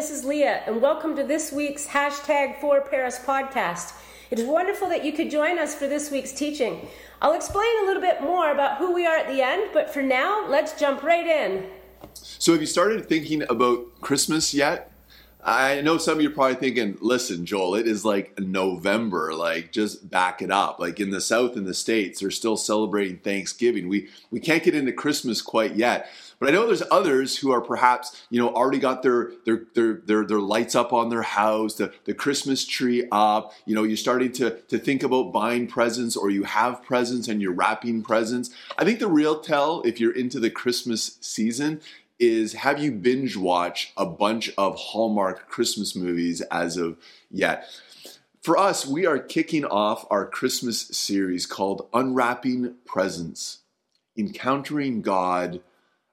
this 0.00 0.10
is 0.10 0.24
Leah, 0.24 0.62
and 0.64 0.80
welcome 0.80 1.14
to 1.14 1.22
this 1.22 1.52
week's 1.52 1.86
hashtag 1.86 2.58
for 2.58 2.80
Paris 2.80 3.18
podcast. 3.18 3.92
It 4.30 4.38
is 4.38 4.46
wonderful 4.46 4.88
that 4.88 5.04
you 5.04 5.12
could 5.12 5.30
join 5.30 5.58
us 5.58 5.74
for 5.74 5.86
this 5.86 6.10
week's 6.10 6.32
teaching. 6.32 6.88
I'll 7.20 7.34
explain 7.34 7.68
a 7.82 7.84
little 7.84 8.00
bit 8.00 8.22
more 8.22 8.50
about 8.50 8.78
who 8.78 8.94
we 8.94 9.06
are 9.06 9.18
at 9.18 9.28
the 9.28 9.42
end, 9.42 9.68
but 9.74 9.92
for 9.92 10.00
now, 10.00 10.46
let's 10.48 10.72
jump 10.80 11.02
right 11.02 11.26
in. 11.26 11.66
So, 12.14 12.52
have 12.52 12.62
you 12.62 12.66
started 12.66 13.10
thinking 13.10 13.42
about 13.50 14.00
Christmas 14.00 14.54
yet? 14.54 14.89
I 15.42 15.80
know 15.80 15.96
some 15.96 16.18
of 16.18 16.22
you 16.22 16.28
are 16.28 16.34
probably 16.34 16.56
thinking, 16.56 16.98
listen, 17.00 17.46
Joel, 17.46 17.74
it 17.74 17.86
is 17.86 18.04
like 18.04 18.38
November. 18.38 19.32
Like, 19.32 19.72
just 19.72 20.10
back 20.10 20.42
it 20.42 20.50
up. 20.50 20.78
Like 20.78 21.00
in 21.00 21.10
the 21.10 21.20
South 21.20 21.56
in 21.56 21.64
the 21.64 21.74
States, 21.74 22.20
they're 22.20 22.30
still 22.30 22.56
celebrating 22.56 23.18
Thanksgiving. 23.18 23.88
We 23.88 24.08
we 24.30 24.40
can't 24.40 24.62
get 24.62 24.74
into 24.74 24.92
Christmas 24.92 25.40
quite 25.40 25.76
yet. 25.76 26.10
But 26.38 26.48
I 26.48 26.52
know 26.52 26.66
there's 26.66 26.82
others 26.90 27.36
who 27.36 27.52
are 27.52 27.60
perhaps, 27.60 28.24
you 28.30 28.40
know, 28.40 28.48
already 28.48 28.78
got 28.78 29.02
their 29.02 29.32
their 29.44 29.62
their 29.74 30.02
their, 30.04 30.24
their 30.24 30.40
lights 30.40 30.74
up 30.74 30.92
on 30.92 31.08
their 31.08 31.22
house, 31.22 31.74
the, 31.74 31.92
the 32.04 32.14
Christmas 32.14 32.66
tree 32.66 33.06
up. 33.12 33.52
You 33.66 33.74
know, 33.74 33.84
you're 33.84 33.96
starting 33.96 34.32
to 34.32 34.60
to 34.68 34.78
think 34.78 35.02
about 35.02 35.32
buying 35.32 35.66
presents 35.66 36.16
or 36.16 36.30
you 36.30 36.44
have 36.44 36.82
presents 36.82 37.28
and 37.28 37.40
you're 37.40 37.52
wrapping 37.52 38.02
presents. 38.02 38.50
I 38.78 38.84
think 38.84 38.98
the 38.98 39.08
real 39.08 39.40
tell 39.40 39.82
if 39.82 40.00
you're 40.00 40.14
into 40.14 40.40
the 40.40 40.50
Christmas 40.50 41.18
season 41.20 41.80
is 42.20 42.52
have 42.52 42.80
you 42.80 42.92
binge 42.92 43.36
watch 43.36 43.92
a 43.96 44.06
bunch 44.06 44.52
of 44.56 44.76
Hallmark 44.76 45.48
Christmas 45.48 45.96
movies 45.96 46.42
as 46.42 46.76
of 46.76 46.98
yet? 47.30 47.64
For 48.42 48.56
us, 48.56 48.86
we 48.86 49.06
are 49.06 49.18
kicking 49.18 49.64
off 49.64 50.06
our 50.10 50.26
Christmas 50.26 50.80
series 50.80 51.46
called 51.46 51.88
Unwrapping 51.92 52.74
Presence 52.84 53.58
Encountering 54.16 55.02
God 55.02 55.60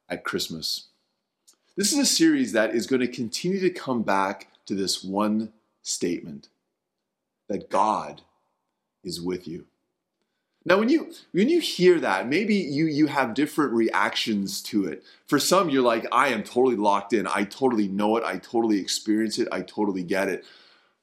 at 0.10 0.24
Christmas. 0.24 0.88
This 1.76 1.92
is 1.92 2.00
a 2.00 2.06
series 2.06 2.54
that 2.54 2.74
is 2.74 2.88
going 2.88 3.02
to 3.02 3.08
continue 3.08 3.60
to 3.60 3.70
come 3.70 4.02
back 4.02 4.48
to 4.66 4.76
this 4.76 5.04
one 5.04 5.52
statement 5.84 6.50
that 7.50 7.70
God 7.70 8.22
is 9.04 9.22
with 9.22 9.48
you. 9.48 9.66
Now, 10.68 10.80
when 10.80 10.90
you 10.90 11.14
when 11.32 11.48
you 11.48 11.62
hear 11.62 11.98
that, 12.02 12.28
maybe 12.28 12.56
you 12.56 12.88
you 12.88 13.08
have 13.08 13.34
different 13.34 13.72
reactions 13.72 14.62
to 14.64 14.86
it. 14.86 15.02
For 15.26 15.40
some, 15.40 15.70
you're 15.70 15.82
like, 15.82 16.06
I 16.12 16.28
am 16.28 16.44
totally 16.44 16.76
locked 16.76 17.14
in. 17.14 17.26
I 17.26 17.46
totally 17.46 17.88
know 17.88 18.18
it. 18.18 18.26
I 18.26 18.38
totally 18.38 18.78
experience 18.82 19.40
it. 19.40 19.48
I 19.50 19.62
totally 19.62 20.04
get 20.04 20.28
it. 20.28 20.44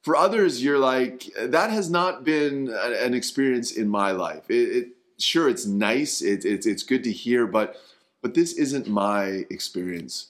For 0.03 0.17
others, 0.17 0.63
you're 0.63 0.79
like, 0.79 1.31
that 1.41 1.71
has 1.71 1.89
not 1.89 2.25
been 2.25 2.69
an 2.69 3.15
experience 3.15 3.73
in 3.73 3.89
my 3.89 4.11
life. 4.11 4.51
It, 4.51 4.77
it 4.77 4.89
sure 5.19 5.49
it's 5.49 5.65
nice. 5.65 6.21
It, 6.21 6.45
it, 6.45 6.67
it's 6.67 6.83
good 6.83 7.03
to 7.05 7.11
hear, 7.11 7.47
but 7.47 7.81
but 8.21 8.35
this 8.35 8.53
isn't 8.53 8.87
my 8.87 9.47
experience. 9.49 10.29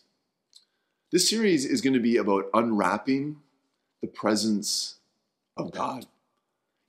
This 1.11 1.29
series 1.29 1.65
is 1.65 1.81
going 1.81 1.95
to 1.95 2.01
be 2.01 2.19
about 2.19 2.51
unwrapping 2.55 3.39
the 4.01 4.07
presence 4.07 4.99
of 5.57 5.73
God 5.73 6.07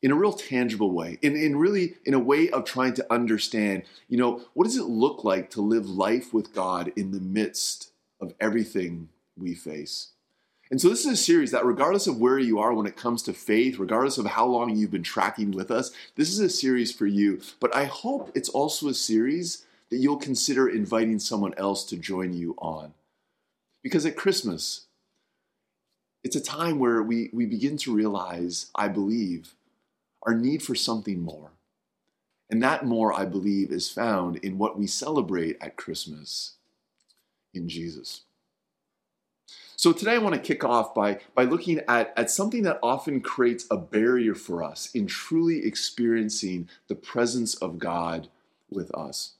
in 0.05 0.11
a 0.11 0.15
real 0.15 0.33
tangible 0.33 0.91
way, 0.91 1.17
in, 1.23 1.35
in 1.35 1.57
really 1.57 1.95
in 2.05 2.13
a 2.13 2.19
way 2.19 2.47
of 2.51 2.63
trying 2.63 2.93
to 2.93 3.11
understand, 3.11 3.81
you 4.07 4.19
know, 4.19 4.39
what 4.53 4.65
does 4.65 4.77
it 4.77 4.83
look 4.83 5.23
like 5.23 5.49
to 5.49 5.61
live 5.61 5.89
life 5.89 6.31
with 6.31 6.53
God 6.53 6.93
in 6.95 7.09
the 7.09 7.19
midst 7.19 7.89
of 8.21 8.35
everything 8.39 9.09
we 9.35 9.55
face? 9.55 10.09
And 10.69 10.79
so, 10.79 10.89
this 10.89 11.07
is 11.07 11.11
a 11.11 11.17
series 11.17 11.49
that, 11.49 11.65
regardless 11.65 12.05
of 12.05 12.19
where 12.19 12.37
you 12.37 12.59
are 12.59 12.71
when 12.71 12.85
it 12.85 12.95
comes 12.95 13.23
to 13.23 13.33
faith, 13.33 13.79
regardless 13.79 14.19
of 14.19 14.27
how 14.27 14.45
long 14.45 14.75
you've 14.75 14.91
been 14.91 15.01
tracking 15.01 15.49
with 15.49 15.71
us, 15.71 15.89
this 16.15 16.29
is 16.29 16.39
a 16.39 16.49
series 16.49 16.91
for 16.91 17.07
you. 17.07 17.41
But 17.59 17.75
I 17.75 17.85
hope 17.85 18.31
it's 18.35 18.49
also 18.49 18.89
a 18.89 18.93
series 18.93 19.65
that 19.89 19.97
you'll 19.97 20.17
consider 20.17 20.69
inviting 20.69 21.17
someone 21.17 21.55
else 21.57 21.83
to 21.85 21.97
join 21.97 22.31
you 22.31 22.53
on. 22.59 22.93
Because 23.81 24.05
at 24.05 24.15
Christmas, 24.15 24.85
it's 26.23 26.35
a 26.35 26.41
time 26.41 26.77
where 26.77 27.01
we, 27.01 27.31
we 27.33 27.47
begin 27.47 27.75
to 27.77 27.95
realize, 27.95 28.69
I 28.75 28.87
believe, 28.87 29.55
our 30.25 30.33
need 30.33 30.63
for 30.63 30.75
something 30.75 31.21
more. 31.21 31.51
And 32.49 32.61
that 32.61 32.85
more, 32.85 33.13
I 33.13 33.25
believe, 33.25 33.71
is 33.71 33.89
found 33.89 34.37
in 34.37 34.57
what 34.57 34.77
we 34.77 34.87
celebrate 34.87 35.57
at 35.61 35.77
Christmas 35.77 36.55
in 37.53 37.67
Jesus. 37.67 38.21
So 39.77 39.91
today 39.91 40.13
I 40.13 40.19
want 40.19 40.35
to 40.35 40.41
kick 40.41 40.63
off 40.63 40.93
by, 40.93 41.19
by 41.33 41.43
looking 41.43 41.81
at, 41.87 42.13
at 42.15 42.31
something 42.31 42.63
that 42.63 42.79
often 42.81 43.21
creates 43.21 43.65
a 43.69 43.77
barrier 43.77 44.33
for 44.33 44.63
us 44.63 44.89
in 44.93 45.05
truly 45.05 45.65
experiencing 45.65 46.69
the 46.87 46.95
presence 46.95 47.55
of 47.55 47.77
God 47.77 48.29
with 48.69 48.93
us. 48.95 49.34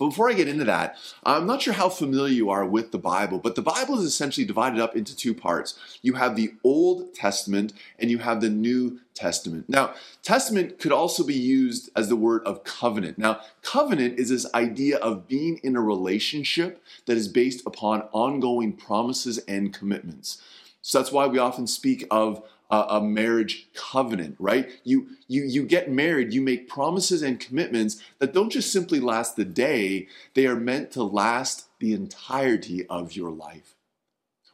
But 0.00 0.08
before 0.08 0.30
I 0.30 0.32
get 0.32 0.48
into 0.48 0.64
that, 0.64 0.96
I'm 1.24 1.46
not 1.46 1.60
sure 1.60 1.74
how 1.74 1.90
familiar 1.90 2.32
you 2.32 2.48
are 2.48 2.64
with 2.64 2.90
the 2.90 2.98
Bible, 2.98 3.38
but 3.38 3.54
the 3.54 3.60
Bible 3.60 3.98
is 3.98 4.04
essentially 4.04 4.46
divided 4.46 4.80
up 4.80 4.96
into 4.96 5.14
two 5.14 5.34
parts. 5.34 5.78
You 6.00 6.14
have 6.14 6.36
the 6.36 6.54
Old 6.64 7.14
Testament 7.14 7.74
and 7.98 8.10
you 8.10 8.16
have 8.16 8.40
the 8.40 8.48
New 8.48 9.00
Testament. 9.12 9.68
Now, 9.68 9.92
testament 10.22 10.78
could 10.78 10.90
also 10.90 11.22
be 11.22 11.34
used 11.34 11.90
as 11.94 12.08
the 12.08 12.16
word 12.16 12.42
of 12.46 12.64
covenant. 12.64 13.18
Now, 13.18 13.40
covenant 13.60 14.18
is 14.18 14.30
this 14.30 14.46
idea 14.54 14.96
of 14.96 15.28
being 15.28 15.60
in 15.62 15.76
a 15.76 15.82
relationship 15.82 16.82
that 17.04 17.18
is 17.18 17.28
based 17.28 17.66
upon 17.66 18.04
ongoing 18.12 18.72
promises 18.72 19.36
and 19.46 19.74
commitments. 19.74 20.40
So 20.80 20.98
that's 20.98 21.12
why 21.12 21.26
we 21.26 21.38
often 21.38 21.66
speak 21.66 22.06
of 22.10 22.42
a, 22.70 23.00
marriage 23.00 23.68
covenant, 23.74 24.36
right? 24.38 24.70
You, 24.84 25.08
you, 25.26 25.42
you 25.42 25.64
get 25.64 25.90
married, 25.90 26.32
you 26.32 26.40
make 26.40 26.68
promises 26.68 27.22
and 27.22 27.40
commitments 27.40 28.02
that 28.18 28.32
don't 28.32 28.50
just 28.50 28.72
simply 28.72 29.00
last 29.00 29.36
the 29.36 29.44
day, 29.44 30.08
they 30.34 30.46
are 30.46 30.56
meant 30.56 30.90
to 30.92 31.02
last 31.02 31.66
the 31.80 31.92
entirety 31.92 32.86
of 32.86 33.16
your 33.16 33.30
life. 33.30 33.74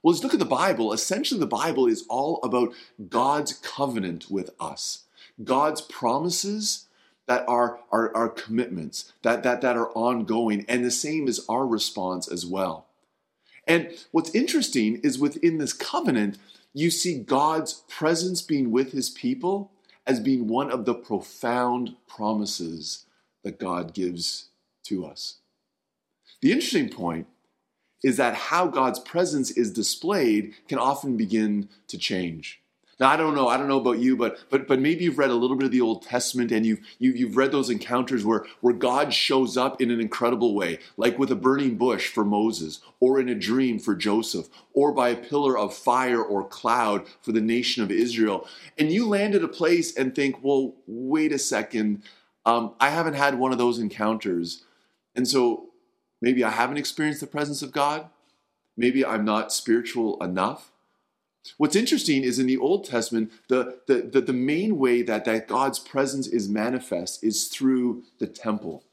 Well, 0.03 0.12
let's 0.12 0.22
look 0.22 0.34
at 0.34 0.38
the 0.38 0.44
Bible. 0.44 0.93
Essentially, 0.93 1.41
the 1.41 1.47
Bible 1.47 1.87
is 1.87 2.06
all 2.09 2.41
about 2.43 2.72
God's 3.09 3.53
covenant 3.53 4.31
with 4.31 4.50
us, 4.60 5.05
God's 5.43 5.81
promises 5.81 6.87
that 7.26 7.44
are 7.49 7.81
our 7.91 8.28
commitments, 8.28 9.12
that, 9.22 9.43
that, 9.43 9.60
that 9.60 9.76
are 9.76 9.91
ongoing, 9.91 10.65
and 10.69 10.84
the 10.84 10.91
same 10.91 11.26
is 11.26 11.44
our 11.49 11.66
response 11.66 12.28
as 12.28 12.47
well. 12.47 12.87
And 13.66 13.91
what's 14.12 14.34
interesting 14.34 15.00
is 15.03 15.19
within 15.19 15.59
this 15.59 15.72
covenant, 15.72 16.38
you 16.76 16.91
see 16.91 17.19
God's 17.19 17.84
presence 17.88 18.42
being 18.42 18.70
with 18.70 18.92
his 18.92 19.09
people 19.09 19.72
as 20.06 20.20
being 20.20 20.47
one 20.47 20.70
of 20.70 20.84
the 20.84 20.94
profound 20.94 21.97
promises 22.06 23.06
that 23.42 23.59
God 23.59 23.94
gives 23.94 24.50
to 24.84 25.06
us. 25.06 25.38
The 26.42 26.53
interesting 26.53 26.91
point 26.91 27.28
is 28.04 28.19
that 28.19 28.34
how 28.34 28.66
God's 28.66 28.98
presence 28.98 29.50
is 29.53 29.72
displayed 29.72 30.53
can 30.69 30.78
often 30.78 31.16
begin 31.16 31.70
to 31.88 31.97
change. 31.97 32.60
Now 32.99 33.11
I 33.11 33.17
don't 33.17 33.34
know, 33.34 33.49
I 33.49 33.59
don't 33.59 33.69
know 33.69 33.81
about 33.81 33.99
you, 33.99 34.17
but 34.17 34.39
but 34.49 34.67
but 34.67 34.81
maybe 34.81 35.05
you've 35.05 35.19
read 35.19 35.29
a 35.29 35.34
little 35.34 35.57
bit 35.57 35.67
of 35.67 35.73
the 35.73 35.83
Old 35.83 36.03
Testament 36.03 36.51
and 36.51 36.65
you've 36.65 36.81
you, 36.99 37.11
have 37.11 37.19
you 37.19 37.27
have 37.27 37.37
read 37.37 37.53
those 37.53 37.69
encounters 37.69 38.25
where 38.25 38.47
where 38.62 38.73
God 38.73 39.12
shows 39.12 39.57
up 39.59 39.83
in 39.83 39.91
an 39.91 40.01
incredible 40.01 40.55
way, 40.55 40.79
like 40.97 41.19
with 41.19 41.31
a 41.31 41.37
burning 41.37 41.77
bush 41.77 42.09
for 42.09 42.25
Moses, 42.25 42.81
or 42.99 43.21
in 43.21 43.29
a 43.29 43.35
dream 43.35 43.79
for 43.79 43.95
Joseph, 43.95 44.49
or 44.73 44.93
by 44.93 45.11
a 45.11 45.17
pillar 45.17 45.59
of 45.59 45.75
fire 45.75 46.23
or 46.23 46.49
cloud 46.49 47.06
for 47.21 47.33
the 47.33 47.41
nation 47.43 47.83
of 47.83 47.91
Israel. 47.91 48.49
And 48.79 48.91
you 48.91 49.06
land 49.06 49.35
at 49.35 49.45
a 49.45 49.49
place 49.49 49.95
and 49.95 50.15
think, 50.15 50.43
well, 50.43 50.75
wait 50.87 51.33
a 51.33 51.39
second, 51.39 52.03
um, 52.47 52.75
I 52.81 52.89
haven't 52.89 53.15
had 53.15 53.39
one 53.39 53.53
of 53.53 53.59
those 53.59 53.79
encounters, 53.79 54.65
and 55.15 55.29
so 55.29 55.67
maybe 56.23 56.43
I 56.43 56.51
haven't 56.51 56.79
experienced 56.79 57.21
the 57.21 57.27
presence 57.27 57.61
of 57.61 57.73
God. 57.73 58.09
Maybe 58.75 59.05
I'm 59.05 59.25
not 59.25 59.53
spiritual 59.53 60.23
enough. 60.23 60.73
What's 61.57 61.77
interesting 61.77 62.23
is 62.23 62.39
in 62.39 62.47
the 62.47 62.57
Old 62.57 62.84
Testament, 62.84 63.33
the, 63.49 63.79
the, 63.87 64.03
the, 64.03 64.21
the, 64.21 64.33
main 64.33 64.79
way 64.79 65.03
that, 65.03 65.25
that 65.25 65.49
God's 65.49 65.79
presence 65.79 66.26
is 66.26 66.49
manifest 66.49 67.23
is 67.23 67.49
through 67.49 68.03
the 68.19 68.26
temple. 68.26 68.85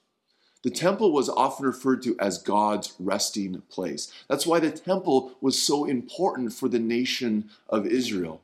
The 0.63 0.69
temple 0.69 1.11
was 1.11 1.29
often 1.29 1.65
referred 1.65 2.01
to 2.03 2.15
as 2.19 2.37
God's 2.37 2.93
resting 2.97 3.61
place. 3.69 4.11
That's 4.29 4.47
why 4.47 4.59
the 4.59 4.71
temple 4.71 5.33
was 5.41 5.61
so 5.61 5.85
important 5.85 6.53
for 6.53 6.69
the 6.69 6.79
nation 6.79 7.49
of 7.67 7.85
Israel. 7.85 8.41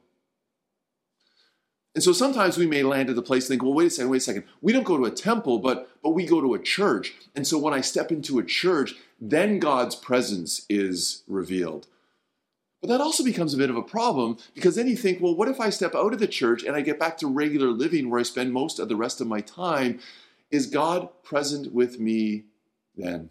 And 1.96 2.04
so 2.04 2.14
sometimes 2.14 2.58
we 2.58 2.68
may 2.68 2.84
land 2.84 3.10
at 3.10 3.16
the 3.16 3.22
place 3.22 3.46
and 3.46 3.50
think, 3.50 3.64
well, 3.64 3.74
wait 3.74 3.88
a 3.88 3.90
second, 3.90 4.12
wait 4.12 4.18
a 4.18 4.22
second. 4.22 4.44
We 4.62 4.74
don't 4.74 4.84
go 4.84 4.98
to 4.98 5.06
a 5.06 5.12
temple, 5.12 5.60
but, 5.60 5.90
but 6.04 6.12
we 6.12 6.26
go 6.26 6.40
to 6.40 6.54
a 6.54 6.60
church. 6.62 7.14
And 7.36 7.48
so 7.48 7.58
when 7.58 7.74
I 7.74 7.82
step 7.82 8.12
into 8.12 8.38
a 8.38 8.44
church, 8.44 8.96
then 9.20 9.60
God's 9.60 9.96
presence 9.96 10.66
is 10.70 11.24
revealed. 11.28 11.88
But 12.82 12.88
that 12.88 13.02
also 13.02 13.24
becomes 13.24 13.54
a 13.54 13.58
bit 13.58 13.70
of 13.70 13.76
a 13.76 13.82
problem 13.82 14.38
because 14.56 14.76
then 14.76 14.88
you 14.88 14.96
think, 14.96 15.22
well, 15.22 15.36
what 15.36 15.50
if 15.50 15.60
I 15.60 15.70
step 15.70 15.96
out 15.96 16.14
of 16.14 16.20
the 16.20 16.28
church 16.28 16.64
and 16.64 16.76
I 16.76 16.82
get 16.82 17.00
back 17.00 17.18
to 17.18 17.28
regular 17.28 17.68
living 17.68 18.10
where 18.10 18.20
I 18.20 18.24
spend 18.24 18.54
most 18.54 18.80
of 18.80 18.88
the 18.88 18.96
rest 18.96 19.20
of 19.20 19.28
my 19.28 19.42
time? 19.42 20.00
Is 20.50 20.66
God 20.66 21.10
present 21.24 21.74
with 21.74 22.00
me 22.00 22.46
then? 22.96 23.30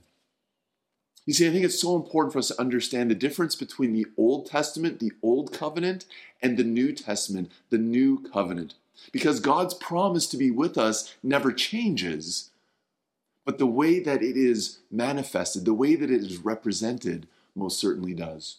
You 1.25 1.35
see, 1.35 1.47
I 1.47 1.51
think 1.51 1.65
it's 1.65 1.81
so 1.81 1.97
important 1.97 2.33
for 2.33 2.39
us 2.39 2.49
to 2.49 2.61
understand 2.61 3.11
the 3.11 3.15
difference 3.15 3.55
between 3.55 3.93
the 3.93 4.07
Old 4.17 4.47
Testament, 4.47 4.99
the 4.99 5.13
Old 5.23 5.53
Covenant, 5.53 6.07
and 6.41 6.57
the 6.57 6.65
New 6.65 6.93
Testament, 6.93 7.51
the 7.69 7.79
New 7.79 8.21
Covenant. 8.33 8.75
Because 9.13 9.41
God's 9.41 9.75
promise 9.75 10.27
to 10.29 10.37
be 10.37 10.51
with 10.51 10.79
us 10.79 11.15
never 11.23 11.53
changes, 11.53 12.51
but 13.45 13.59
the 13.59 13.67
way 13.67 14.01
that 14.01 14.23
it 14.23 14.37
is 14.37 14.79
manifested, 14.91 15.65
the 15.65 15.75
way 15.75 15.97
that 15.97 16.11
it 16.11 16.21
is 16.21 16.39
represented, 16.39 17.27
most 17.55 17.79
certainly 17.79 18.15
does. 18.15 18.59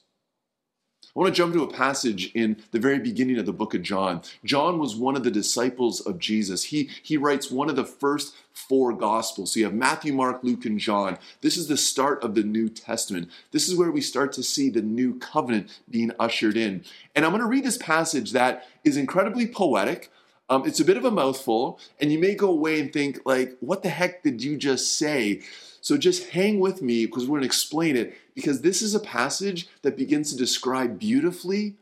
I 1.16 1.20
want 1.20 1.34
to 1.34 1.38
jump 1.38 1.54
to 1.54 1.64
a 1.64 1.74
passage 1.74 2.32
in 2.36 2.62
the 2.70 2.80
very 2.80 3.00
beginning 3.00 3.40
of 3.40 3.48
the 3.48 3.54
book 3.54 3.74
of 3.74 3.82
John. 3.82 4.22
John 4.46 4.78
was 4.78 4.96
one 4.96 5.16
of 5.16 5.24
the 5.24 5.32
disciples 5.32 6.02
of 6.02 6.20
Jesus. 6.20 6.66
He, 6.66 6.90
he 7.02 7.18
writes 7.18 7.50
one 7.50 7.68
of 7.68 7.76
the 7.76 7.84
first 7.84 8.36
four 8.54 8.94
gospels. 8.94 9.54
So 9.54 9.60
you 9.60 9.66
have 9.66 9.74
Matthew, 9.74 10.14
Mark, 10.14 10.44
Luke, 10.44 10.66
and 10.66 10.80
John. 10.80 11.18
This 11.42 11.58
is 11.58 11.68
the 11.68 11.78
start 11.78 12.24
of 12.24 12.36
the 12.36 12.44
New 12.44 12.70
Testament. 12.70 13.30
This 13.52 13.68
is 13.68 13.76
where 13.76 13.90
we 13.90 14.02
start 14.02 14.34
to 14.34 14.44
see 14.44 14.70
the 14.70 14.84
new 14.84 15.18
covenant 15.18 15.80
being 15.90 16.12
ushered 16.20 16.56
in. 16.56 16.84
And 17.16 17.26
I'm 17.26 17.32
going 17.32 17.42
to 17.42 17.48
read 17.48 17.64
this 17.64 17.78
passage 17.78 18.32
that 18.34 18.68
is 18.84 18.96
incredibly 18.96 19.48
poetic. 19.48 20.12
Um, 20.50 20.66
it's 20.66 20.80
a 20.80 20.86
bit 20.86 20.98
of 20.98 21.06
a 21.06 21.12
mouthful, 21.12 21.80
and 22.00 22.12
you 22.12 22.18
may 22.18 22.34
go 22.34 22.50
away 22.50 22.80
and 22.80 22.92
think, 22.92 23.20
like, 23.24 23.56
what 23.60 23.84
the 23.84 23.90
heck 23.90 24.24
did 24.24 24.44
you 24.44 24.58
just 24.58 24.98
say? 24.98 25.42
So 25.82 25.96
just 25.96 26.30
hang 26.30 26.60
with 26.60 26.82
me 26.82 27.06
because 27.06 27.24
we're 27.24 27.38
going 27.38 27.42
to 27.42 27.48
explain 27.48 27.96
it 27.96 28.18
because 28.36 28.62
this 28.62 28.82
is 28.82 28.96
a 28.96 29.00
passage 29.00 29.68
that 29.84 29.96
begins 29.96 30.32
to 30.32 30.38
describe 30.38 31.00
beautifully 31.00 31.76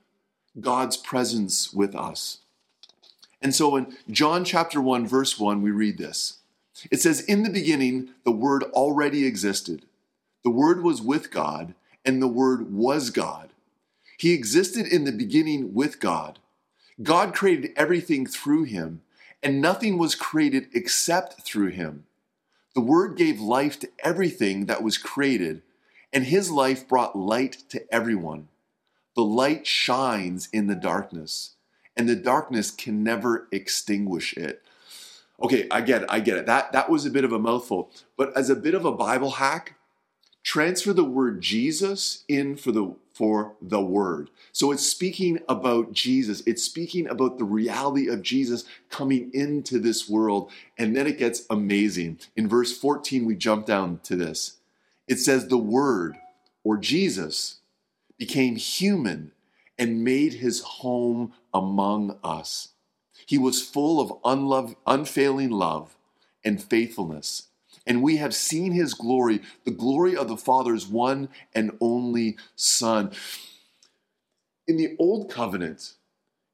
God's 0.59 0.97
presence 0.97 1.73
with 1.73 1.95
us. 1.95 2.39
And 3.41 3.55
so 3.55 3.75
in 3.75 3.95
John 4.09 4.43
chapter 4.43 4.81
1, 4.81 5.07
verse 5.07 5.39
1, 5.39 5.61
we 5.61 5.71
read 5.71 5.97
this. 5.97 6.39
It 6.91 7.01
says, 7.01 7.21
In 7.21 7.43
the 7.43 7.49
beginning, 7.49 8.09
the 8.23 8.31
Word 8.31 8.63
already 8.63 9.25
existed. 9.25 9.83
The 10.43 10.49
Word 10.49 10.83
was 10.83 11.01
with 11.01 11.31
God, 11.31 11.73
and 12.05 12.21
the 12.21 12.27
Word 12.27 12.73
was 12.73 13.09
God. 13.09 13.49
He 14.17 14.33
existed 14.33 14.87
in 14.87 15.03
the 15.03 15.11
beginning 15.11 15.73
with 15.73 15.99
God. 15.99 16.39
God 17.01 17.33
created 17.33 17.71
everything 17.75 18.25
through 18.25 18.63
him, 18.63 19.01
and 19.43 19.61
nothing 19.61 19.97
was 19.97 20.15
created 20.15 20.67
except 20.73 21.43
through 21.43 21.69
him. 21.69 22.05
The 22.77 22.81
Word 22.81 23.17
gave 23.17 23.39
life 23.39 23.79
to 23.79 23.89
everything 24.03 24.67
that 24.67 24.83
was 24.83 24.99
created, 24.99 25.63
and 26.13 26.25
His 26.25 26.51
life 26.51 26.87
brought 26.87 27.15
light 27.15 27.63
to 27.69 27.91
everyone. 27.91 28.49
The 29.15 29.23
light 29.23 29.65
shines 29.65 30.47
in 30.53 30.67
the 30.67 30.75
darkness, 30.75 31.55
and 31.95 32.07
the 32.07 32.15
darkness 32.15 32.69
can 32.69 33.03
never 33.03 33.47
extinguish 33.51 34.37
it. 34.37 34.61
Okay, 35.41 35.67
I 35.71 35.81
get 35.81 36.03
it. 36.03 36.09
I 36.11 36.19
get 36.19 36.37
it. 36.37 36.45
That, 36.45 36.71
that 36.71 36.87
was 36.87 37.03
a 37.03 37.09
bit 37.09 37.23
of 37.23 37.31
a 37.31 37.39
mouthful. 37.39 37.89
But 38.15 38.37
as 38.37 38.51
a 38.51 38.55
bit 38.55 38.75
of 38.75 38.85
a 38.85 38.91
Bible 38.91 39.31
hack, 39.31 39.73
transfer 40.43 40.93
the 40.93 41.03
word 41.03 41.41
Jesus 41.41 42.25
in 42.27 42.57
for 42.57 42.71
the 42.71 42.93
for 43.17 43.55
the 43.61 43.81
word. 43.81 44.29
So 44.51 44.71
it's 44.71 44.85
speaking 44.85 45.39
about 45.49 45.91
Jesus. 45.91 46.43
It's 46.45 46.63
speaking 46.63 47.07
about 47.07 47.39
the 47.39 47.45
reality 47.45 48.07
of 48.07 48.21
Jesus 48.21 48.63
coming 48.89 49.31
into 49.33 49.79
this 49.79 50.07
world. 50.07 50.51
And 50.77 50.95
then 50.95 51.07
it 51.07 51.17
gets 51.17 51.43
amazing. 51.49 52.19
In 52.35 52.47
verse 52.47 52.77
14, 52.77 53.25
we 53.25 53.35
jump 53.35 53.65
down 53.65 53.99
to 54.03 54.15
this. 54.15 54.57
It 55.07 55.17
says, 55.17 55.47
The 55.47 55.57
word, 55.57 56.17
or 56.63 56.77
Jesus, 56.77 57.59
became 58.19 58.55
human 58.55 59.31
and 59.79 60.03
made 60.03 60.35
his 60.35 60.61
home 60.61 61.33
among 61.53 62.19
us. 62.23 62.69
He 63.25 63.39
was 63.39 63.61
full 63.61 63.99
of 63.99 64.75
unfailing 64.85 65.49
love 65.49 65.97
and 66.43 66.61
faithfulness 66.61 67.46
and 67.87 68.03
we 68.03 68.17
have 68.17 68.35
seen 68.35 68.73
his 68.73 68.93
glory, 68.93 69.41
the 69.63 69.71
glory 69.71 70.15
of 70.15 70.27
the 70.27 70.37
Father's 70.37 70.85
one 70.85 71.29
and 71.55 71.75
only 71.81 72.37
Son. 72.55 73.11
In 74.67 74.77
the 74.77 74.95
Old 74.99 75.31
Covenant, 75.31 75.93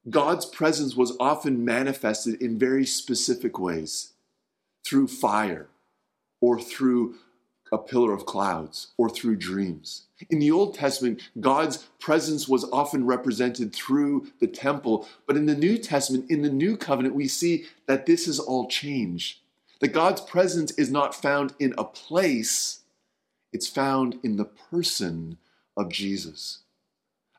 God's 0.08 0.46
presence 0.46 0.94
was 0.94 1.16
often 1.18 1.64
manifested 1.64 2.40
in 2.40 2.58
very 2.58 2.86
specific 2.86 3.58
ways 3.58 4.12
through 4.86 5.08
fire, 5.08 5.68
or 6.40 6.60
through 6.60 7.14
a 7.72 7.78
pillar 7.78 8.12
of 8.12 8.26
clouds, 8.26 8.88
or 8.98 9.08
through 9.08 9.34
dreams. 9.34 10.02
In 10.28 10.38
the 10.38 10.50
Old 10.50 10.74
Testament, 10.74 11.22
God's 11.40 11.88
presence 11.98 12.46
was 12.46 12.68
often 12.70 13.06
represented 13.06 13.74
through 13.74 14.28
the 14.40 14.46
temple, 14.46 15.08
but 15.26 15.36
in 15.36 15.46
the 15.46 15.56
New 15.56 15.78
Testament, 15.78 16.30
in 16.30 16.42
the 16.42 16.50
New 16.50 16.76
Covenant, 16.76 17.14
we 17.14 17.26
see 17.26 17.64
that 17.86 18.04
this 18.04 18.26
has 18.26 18.38
all 18.38 18.68
changed. 18.68 19.38
That 19.80 19.92
God's 19.92 20.20
presence 20.20 20.70
is 20.72 20.90
not 20.90 21.14
found 21.14 21.54
in 21.58 21.74
a 21.76 21.84
place, 21.84 22.80
it's 23.52 23.68
found 23.68 24.18
in 24.22 24.36
the 24.36 24.44
person 24.44 25.38
of 25.76 25.90
Jesus. 25.90 26.60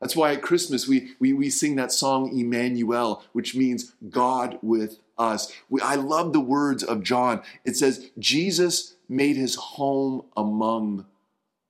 That's 0.00 0.14
why 0.14 0.32
at 0.32 0.42
Christmas 0.42 0.86
we, 0.86 1.12
we, 1.18 1.32
we 1.32 1.48
sing 1.48 1.76
that 1.76 1.92
song 1.92 2.38
Emmanuel, 2.38 3.24
which 3.32 3.54
means 3.54 3.92
God 4.10 4.58
with 4.62 4.98
us. 5.16 5.52
We, 5.70 5.80
I 5.80 5.94
love 5.94 6.32
the 6.32 6.40
words 6.40 6.82
of 6.82 7.02
John. 7.02 7.42
It 7.64 7.76
says, 7.76 8.10
Jesus 8.18 8.96
made 9.08 9.36
his 9.36 9.54
home 9.54 10.26
among 10.36 11.06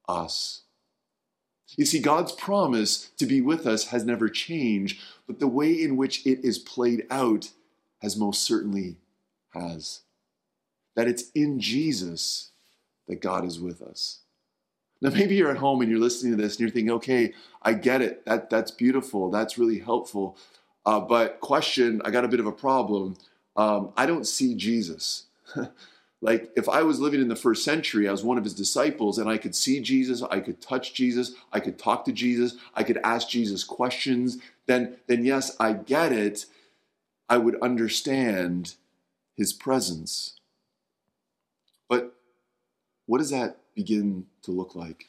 us. 0.08 0.62
You 1.76 1.84
see, 1.84 2.00
God's 2.00 2.32
promise 2.32 3.10
to 3.18 3.26
be 3.26 3.40
with 3.40 3.66
us 3.66 3.88
has 3.88 4.04
never 4.04 4.28
changed, 4.28 5.00
but 5.26 5.40
the 5.40 5.48
way 5.48 5.72
in 5.72 5.96
which 5.96 6.26
it 6.26 6.44
is 6.44 6.58
played 6.58 7.06
out 7.10 7.50
has 8.00 8.16
most 8.16 8.42
certainly 8.42 8.96
has 9.52 10.00
that 10.96 11.06
it's 11.06 11.30
in 11.34 11.60
Jesus 11.60 12.50
that 13.06 13.20
God 13.20 13.44
is 13.44 13.60
with 13.60 13.80
us. 13.80 14.20
Now, 15.00 15.10
maybe 15.10 15.36
you're 15.36 15.50
at 15.50 15.58
home 15.58 15.82
and 15.82 15.90
you're 15.90 16.00
listening 16.00 16.36
to 16.36 16.42
this 16.42 16.54
and 16.54 16.60
you're 16.60 16.70
thinking, 16.70 16.92
okay, 16.92 17.34
I 17.62 17.74
get 17.74 18.00
it. 18.00 18.24
That, 18.24 18.50
that's 18.50 18.70
beautiful. 18.70 19.30
That's 19.30 19.58
really 19.58 19.78
helpful. 19.78 20.36
Uh, 20.84 21.00
but, 21.00 21.40
question 21.40 22.00
I 22.04 22.10
got 22.10 22.24
a 22.24 22.28
bit 22.28 22.40
of 22.40 22.46
a 22.46 22.52
problem. 22.52 23.16
Um, 23.56 23.92
I 23.96 24.06
don't 24.06 24.26
see 24.26 24.54
Jesus. 24.54 25.24
like, 26.22 26.50
if 26.56 26.68
I 26.68 26.82
was 26.82 26.98
living 26.98 27.20
in 27.20 27.28
the 27.28 27.36
first 27.36 27.62
century, 27.62 28.08
I 28.08 28.12
was 28.12 28.24
one 28.24 28.38
of 28.38 28.44
his 28.44 28.54
disciples 28.54 29.18
and 29.18 29.28
I 29.28 29.36
could 29.36 29.54
see 29.54 29.80
Jesus, 29.80 30.22
I 30.22 30.40
could 30.40 30.62
touch 30.62 30.94
Jesus, 30.94 31.32
I 31.52 31.60
could 31.60 31.78
talk 31.78 32.04
to 32.06 32.12
Jesus, 32.12 32.56
I 32.74 32.82
could 32.82 32.98
ask 33.04 33.28
Jesus 33.28 33.64
questions, 33.64 34.38
then, 34.66 34.96
then 35.06 35.24
yes, 35.24 35.54
I 35.60 35.74
get 35.74 36.12
it. 36.12 36.46
I 37.28 37.38
would 37.38 37.60
understand 37.60 38.74
his 39.36 39.52
presence. 39.52 40.35
What 43.06 43.18
does 43.18 43.30
that 43.30 43.58
begin 43.74 44.26
to 44.42 44.50
look 44.50 44.74
like? 44.74 45.06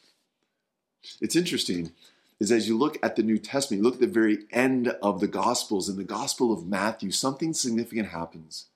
It's 1.22 1.36
interesting 1.36 1.92
is 2.40 2.52
as 2.52 2.68
you 2.68 2.78
look 2.78 2.98
at 3.02 3.16
the 3.16 3.24
New 3.24 3.38
Testament, 3.38 3.80
you 3.80 3.84
look 3.84 3.96
at 3.96 4.00
the 4.00 4.08
very 4.08 4.40
end 4.52 4.90
of 5.02 5.20
the 5.20 5.28
Gospels, 5.28 5.90
in 5.90 5.98
the 5.98 6.04
Gospel 6.04 6.54
of 6.54 6.68
Matthew, 6.68 7.12
something 7.12 7.54
significant 7.54 8.10
happens. 8.10 8.68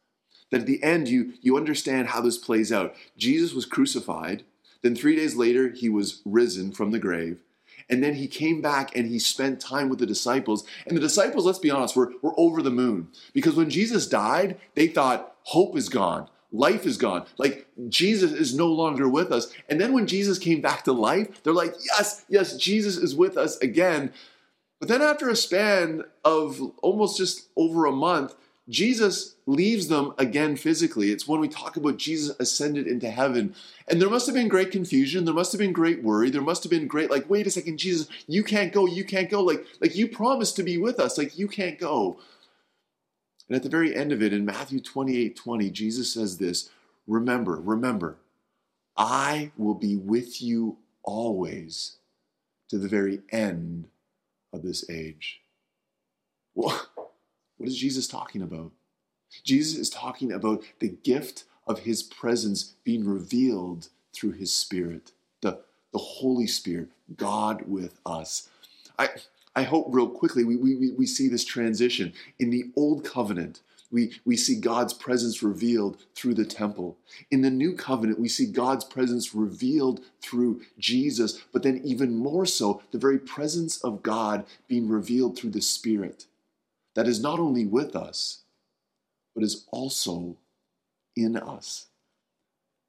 That 0.50 0.62
at 0.62 0.68
the 0.68 0.82
end, 0.84 1.08
you, 1.08 1.34
you 1.42 1.58
understand 1.58 2.10
how 2.10 2.22
this 2.22 2.38
plays 2.38 2.72
out. 2.72 2.96
Jesus 3.18 3.54
was 3.54 3.66
crucified, 3.66 4.44
then 4.82 4.96
three 4.96 5.16
days 5.16 5.36
later, 5.36 5.70
he 5.70 5.90
was 5.90 6.22
risen 6.26 6.72
from 6.72 6.92
the 6.92 7.00
grave. 7.00 7.42
And 7.90 8.04
then 8.04 8.16
he 8.16 8.28
came 8.28 8.62
back 8.62 8.96
and 8.96 9.08
he 9.08 9.20
spent 9.20 9.60
time 9.60 9.90
with 9.90 10.00
the 10.00 10.06
disciples. 10.06 10.66
And 10.88 10.96
the 10.96 11.02
disciples, 11.02 11.46
let's 11.46 11.60
be 11.60 11.72
honest, 11.72 11.96
were, 11.96 12.14
were 12.22 12.34
over 12.38 12.62
the 12.62 12.72
moon. 12.72 13.10
Because 13.34 13.56
when 13.56 13.70
Jesus 13.70 14.08
died, 14.08 14.58
they 14.76 14.88
thought, 14.88 15.36
hope 15.44 15.78
is 15.78 15.90
gone. 15.90 16.28
Life 16.52 16.86
is 16.86 16.98
gone. 16.98 17.26
Like 17.38 17.68
Jesus 17.90 18.32
is 18.32 18.54
no 18.54 18.68
longer 18.68 19.08
with 19.08 19.32
us. 19.32 19.54
And 19.70 19.80
then 19.80 19.94
when 19.94 20.08
Jesus 20.08 20.38
came 20.38 20.62
back 20.62 20.84
to 20.84 20.92
life, 20.92 21.44
they're 21.44 21.54
like, 21.54 21.74
yes, 21.86 22.26
yes, 22.28 22.58
Jesus 22.58 22.98
is 22.98 23.16
with 23.16 23.38
us 23.38 23.58
again. 23.58 24.12
But 24.80 24.90
then 24.90 25.02
after 25.02 25.30
a 25.30 25.36
span 25.36 26.04
of 26.26 26.60
almost 26.82 27.18
just 27.18 27.50
over 27.56 27.86
a 27.86 27.92
month, 27.92 28.36
Jesus 28.68 29.36
leaves 29.46 29.90
them 29.90 30.14
again 30.18 30.56
physically. 30.56 31.12
It's 31.12 31.28
when 31.28 31.42
we 31.42 31.48
talk 31.48 31.76
about 31.76 31.98
Jesus 31.98 32.36
ascended 32.40 32.88
into 32.88 33.10
heaven. 33.10 33.54
And 33.88 34.02
there 34.02 34.10
must 34.10 34.28
have 34.28 34.36
been 34.36 34.48
great 34.48 34.72
confusion. 34.72 35.26
There 35.26 35.34
must 35.34 35.52
have 35.52 35.60
been 35.60 35.74
great 35.74 36.04
worry. 36.04 36.30
There 36.30 36.42
must 36.42 36.64
have 36.64 36.70
been 36.70 36.88
great, 36.88 37.12
like, 37.12 37.30
wait 37.30 37.48
a 37.48 37.52
second, 37.52 37.78
Jesus, 37.78 38.08
you 38.28 38.44
can't 38.44 38.72
go. 38.72 38.86
You 38.86 39.04
can't 39.04 39.30
go. 39.30 39.42
Like, 39.42 39.66
like 39.82 39.96
you 39.96 40.08
promised 40.08 40.56
to 40.56 40.64
be 40.64 40.78
with 40.78 41.00
us. 41.00 41.18
Like, 41.18 41.38
you 41.38 41.48
can't 41.48 41.78
go. 41.78 42.18
And 43.52 43.58
at 43.58 43.64
the 43.64 43.70
very 43.70 43.94
end 43.94 44.14
of 44.14 44.22
it, 44.22 44.32
in 44.32 44.46
Matthew 44.46 44.80
28 44.80 45.36
20, 45.36 45.70
Jesus 45.72 46.14
says 46.14 46.38
this 46.38 46.70
Remember, 47.06 47.58
remember, 47.58 48.16
I 48.96 49.52
will 49.58 49.74
be 49.74 49.98
with 49.98 50.42
you 50.42 50.78
always 51.04 51.98
to 52.70 52.78
the 52.78 52.88
very 52.88 53.20
end 53.30 53.90
of 54.54 54.64
this 54.64 54.90
age. 54.90 55.42
Well, 56.56 56.82
what 57.58 57.68
is 57.68 57.78
Jesus 57.78 58.08
talking 58.08 58.42
about? 58.42 58.72
Jesus 59.44 59.78
is 59.78 59.90
talking 59.90 60.32
about 60.32 60.64
the 60.80 60.96
gift 61.04 61.44
of 61.68 61.80
his 61.80 62.04
presence 62.04 62.76
being 62.86 63.06
revealed 63.06 63.90
through 64.14 64.32
his 64.32 64.54
Spirit, 64.54 65.12
the, 65.42 65.60
the 65.92 66.00
Holy 66.00 66.48
Spirit, 66.48 66.88
God 67.18 67.64
with 67.68 68.00
us. 68.06 68.48
I, 68.98 69.10
I 69.56 69.64
hope 69.64 69.88
real 69.90 70.08
quickly 70.08 70.44
we, 70.44 70.56
we, 70.56 70.92
we 70.92 71.06
see 71.06 71.28
this 71.28 71.46
transition. 71.46 72.14
In 72.40 72.50
the 72.50 72.72
Old 72.76 73.04
Covenant, 73.04 73.62
we, 73.92 74.14
we 74.24 74.38
see 74.38 74.56
God's 74.56 74.94
presence 74.94 75.44
revealed 75.44 75.98
through 76.16 76.36
the 76.36 76.46
temple. 76.46 76.98
In 77.30 77.42
the 77.42 77.50
New 77.50 77.74
Covenant, 77.76 78.20
we 78.20 78.30
see 78.30 78.46
God's 78.46 78.86
presence 78.86 79.36
revealed 79.36 80.02
through 80.22 80.62
Jesus, 80.80 81.42
but 81.52 81.64
then 81.64 81.82
even 81.84 82.16
more 82.16 82.46
so, 82.46 82.82
the 82.92 82.98
very 82.98 83.20
presence 83.20 83.82
of 83.84 84.02
God 84.02 84.46
being 84.68 84.88
revealed 84.88 85.38
through 85.38 85.50
the 85.50 85.62
Spirit 85.62 86.26
that 86.96 87.08
is 87.08 87.22
not 87.22 87.40
only 87.40 87.66
with 87.66 87.96
us, 87.96 88.44
but 89.36 89.44
is 89.44 89.66
also 89.72 90.38
in 91.16 91.36
us. 91.36 91.88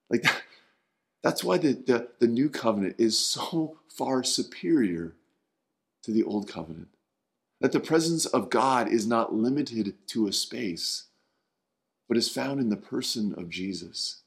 Like 0.09 0.23
that, 0.23 0.41
that's 1.23 1.43
why 1.43 1.57
the, 1.57 1.73
the, 1.73 2.07
the 2.19 2.27
New 2.27 2.49
Covenant 2.49 2.95
is 2.97 3.19
so 3.19 3.77
far 3.89 4.23
superior 4.23 5.15
to 6.03 6.11
the 6.11 6.23
old 6.23 6.47
covenant. 6.47 6.89
That 7.59 7.71
the 7.71 7.79
presence 7.79 8.25
of 8.25 8.49
God 8.49 8.87
is 8.87 9.07
not 9.07 9.33
limited 9.33 9.95
to 10.07 10.27
a 10.27 10.33
space, 10.33 11.05
but 12.07 12.17
is 12.17 12.29
found 12.29 12.59
in 12.59 12.69
the 12.69 12.75
person 12.75 13.33
of 13.37 13.49
Jesus, 13.49 14.21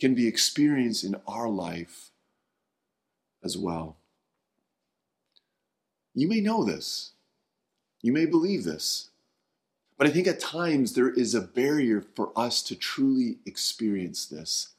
can 0.00 0.14
be 0.14 0.26
experienced 0.26 1.04
in 1.04 1.16
our 1.26 1.48
life 1.48 2.10
as 3.42 3.56
well. 3.56 3.96
You 6.14 6.28
may 6.28 6.40
know 6.40 6.64
this, 6.64 7.12
you 8.02 8.12
may 8.12 8.26
believe 8.26 8.64
this, 8.64 9.10
but 9.96 10.06
I 10.06 10.10
think 10.10 10.26
at 10.26 10.40
times 10.40 10.92
there 10.92 11.10
is 11.10 11.34
a 11.34 11.40
barrier 11.40 12.00
for 12.00 12.32
us 12.36 12.62
to 12.64 12.74
truly 12.74 13.38
experience 13.46 14.26
this. 14.26 14.70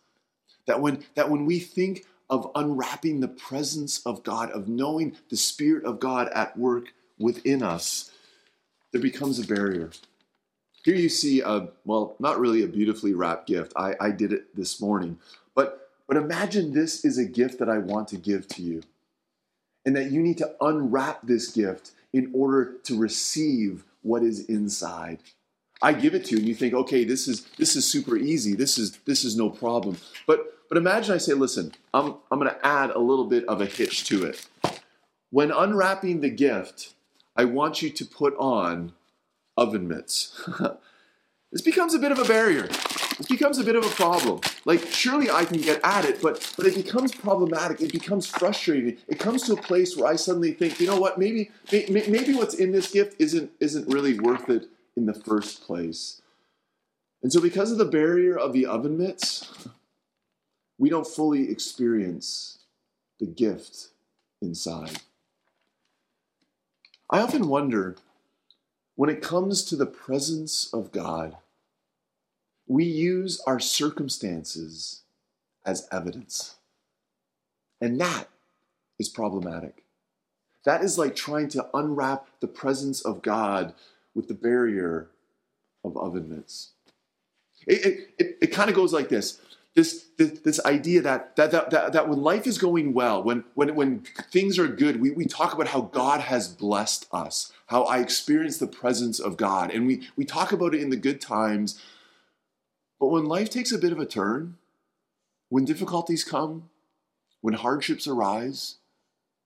That 0.68 0.82
when, 0.82 1.04
that 1.16 1.30
when 1.30 1.46
we 1.46 1.60
think 1.60 2.06
of 2.30 2.52
unwrapping 2.56 3.20
the 3.20 3.28
presence 3.28 4.06
of 4.06 4.24
God, 4.24 4.52
of 4.52 4.68
knowing 4.68 5.16
the 5.30 5.38
Spirit 5.38 5.86
of 5.86 6.00
God 6.00 6.30
at 6.30 6.58
work 6.58 6.94
within 7.20 7.62
us, 7.62 8.12
there 8.92 9.02
becomes 9.02 9.40
a 9.40 9.46
barrier. 9.46 9.92
Here 10.84 10.96
you 10.96 11.10
see 11.10 11.42
a, 11.42 11.70
well, 11.84 12.16
not 12.20 12.40
really 12.40 12.64
a 12.64 12.68
beautifully 12.68 13.14
wrapped 13.14 13.48
gift. 13.48 13.74
I, 13.76 13.96
I 14.00 14.12
did 14.12 14.32
it 14.32 14.56
this 14.56 14.80
morning. 14.80 15.20
But, 15.54 15.90
but 16.08 16.18
imagine 16.18 16.74
this 16.74 17.04
is 17.04 17.18
a 17.18 17.26
gift 17.26 17.60
that 17.60 17.70
I 17.70 17.80
want 17.80 18.08
to 18.10 18.18
give 18.18 18.48
to 18.50 18.62
you. 18.62 18.84
And 19.86 19.96
that 19.96 20.12
you 20.12 20.22
need 20.22 20.38
to 20.40 20.56
unwrap 20.62 21.22
this 21.24 21.52
gift 21.52 21.92
in 22.14 22.32
order 22.34 22.74
to 22.84 22.98
receive 22.98 23.84
what 24.02 24.24
is 24.24 24.46
inside. 24.46 25.20
I 25.82 25.94
give 25.94 26.16
it 26.16 26.26
to 26.26 26.32
you 26.32 26.38
and 26.38 26.48
you 26.48 26.56
think, 26.56 26.74
okay, 26.74 27.04
this 27.04 27.28
is 27.28 27.46
this 27.58 27.76
is 27.76 27.86
super 27.86 28.16
easy. 28.16 28.56
This 28.56 28.78
is 28.78 28.98
this 29.06 29.26
is 29.26 29.36
no 29.36 29.50
problem. 29.50 29.98
But 30.26 30.55
but 30.70 30.78
imagine 30.78 31.14
I 31.14 31.18
say, 31.18 31.34
listen, 31.34 31.74
I'm, 31.94 32.16
I'm 32.32 32.40
going 32.40 32.52
to 32.52 32.66
add 32.66 32.92
a 32.92 33.00
little 33.00 33.26
bit 33.26 33.46
of 33.46 33.62
a 33.62 33.66
hitch 33.66 34.06
to 34.06 34.26
it. 34.26 34.48
When 35.30 35.52
unwrapping 35.52 36.22
the 36.22 36.30
gift, 36.30 36.94
I 37.36 37.46
want 37.46 37.82
you 37.82 37.90
to 37.90 38.06
put 38.06 38.36
on 38.38 38.94
oven 39.58 39.88
mitts. 39.88 40.42
this 41.52 41.62
becomes 41.62 41.94
a 41.94 42.00
bit 42.00 42.12
of 42.12 42.20
a 42.20 42.26
barrier. 42.26 42.68
This 43.18 43.28
becomes 43.28 43.58
a 43.58 43.64
bit 43.64 43.76
of 43.76 43.86
a 43.86 43.90
problem. 43.90 44.42
Like, 44.66 44.86
surely 44.88 45.30
I 45.30 45.46
can 45.46 45.62
get 45.62 45.80
at 45.84 46.06
it, 46.06 46.22
but, 46.22 46.54
but 46.58 46.66
it 46.66 46.76
becomes 46.76 47.14
problematic. 47.14 47.82
It 47.82 47.92
becomes 47.92 48.28
frustrating. 48.28 48.98
It 49.08 49.20
comes 49.20 49.44
to 49.44 49.54
a 49.54 49.62
place 49.62 49.96
where 49.96 50.08
I 50.08 50.16
suddenly 50.16 50.54
think, 50.54 50.80
you 50.80 50.88
know 50.88 51.00
what, 51.00 51.18
maybe, 51.18 51.52
maybe 51.72 52.34
what's 52.34 52.56
in 52.56 52.72
this 52.72 52.92
gift 52.92 53.16
isn't, 53.20 53.52
isn't 53.60 53.88
really 53.94 54.20
worth 54.20 54.50
it 54.50 54.68
in 54.98 55.06
the 55.06 55.14
first 55.14 55.64
place. 55.64 56.22
And 57.24 57.32
so, 57.32 57.42
because 57.42 57.72
of 57.72 57.78
the 57.78 57.86
barrier 57.86 58.38
of 58.38 58.54
the 58.54 58.66
oven 58.66 58.98
mitts, 58.98 59.68
we 60.78 60.90
don't 60.90 61.08
fully 61.08 61.50
experience 61.50 62.60
the 63.20 63.26
gift 63.26 63.90
inside. 64.42 65.00
I 67.10 67.20
often 67.20 67.48
wonder 67.48 67.96
when 68.96 69.10
it 69.10 69.22
comes 69.22 69.64
to 69.66 69.76
the 69.76 69.86
presence 69.86 70.74
of 70.74 70.92
God, 70.92 71.38
we 72.68 72.84
use 72.84 73.42
our 73.46 73.60
circumstances 73.60 75.02
as 75.66 75.88
evidence. 75.92 76.56
And 77.80 78.00
that 78.00 78.28
is 78.98 79.10
problematic. 79.10 79.84
That 80.64 80.84
is 80.84 80.98
like 80.98 81.16
trying 81.16 81.50
to 81.50 81.68
unwrap 81.74 82.28
the 82.40 82.48
presence 82.48 83.02
of 83.02 83.22
God 83.22 83.74
with 84.16 84.28
the 84.28 84.34
barrier 84.34 85.10
of 85.84 85.96
oven 85.98 86.30
mitts. 86.30 86.72
It, 87.68 87.86
it, 87.86 88.10
it, 88.18 88.38
it 88.42 88.48
kind 88.48 88.70
of 88.70 88.76
goes 88.76 88.94
like 88.94 89.10
this 89.10 89.40
this, 89.76 90.06
this, 90.18 90.40
this 90.40 90.66
idea 90.66 91.02
that, 91.02 91.36
that, 91.36 91.52
that, 91.52 91.70
that, 91.70 91.94
that 91.94 92.08
when 92.10 92.22
life 92.22 92.48
is 92.48 92.58
going 92.58 92.94
well, 92.94 93.22
when, 93.22 93.44
when, 93.56 93.76
when 93.76 94.00
things 94.32 94.58
are 94.58 94.70
good, 94.70 95.02
we, 95.02 95.12
we 95.12 95.26
talk 95.26 95.54
about 95.54 95.68
how 95.68 95.82
God 95.82 96.22
has 96.22 96.48
blessed 96.48 97.08
us, 97.12 97.52
how 97.68 97.84
I 97.84 98.00
experience 98.00 98.58
the 98.58 98.68
presence 98.68 99.20
of 99.20 99.36
God. 99.36 99.72
And 99.72 99.86
we, 99.86 100.08
we 100.16 100.24
talk 100.24 100.54
about 100.54 100.74
it 100.74 100.82
in 100.82 100.92
the 100.92 100.96
good 100.96 101.20
times. 101.20 101.82
But 103.02 103.08
when 103.08 103.26
life 103.26 103.50
takes 103.50 103.74
a 103.74 103.78
bit 103.78 103.92
of 103.92 104.00
a 104.00 104.06
turn, 104.06 104.56
when 105.50 105.66
difficulties 105.66 106.24
come, 106.24 106.70
when 107.42 107.56
hardships 107.56 108.08
arise, 108.08 108.76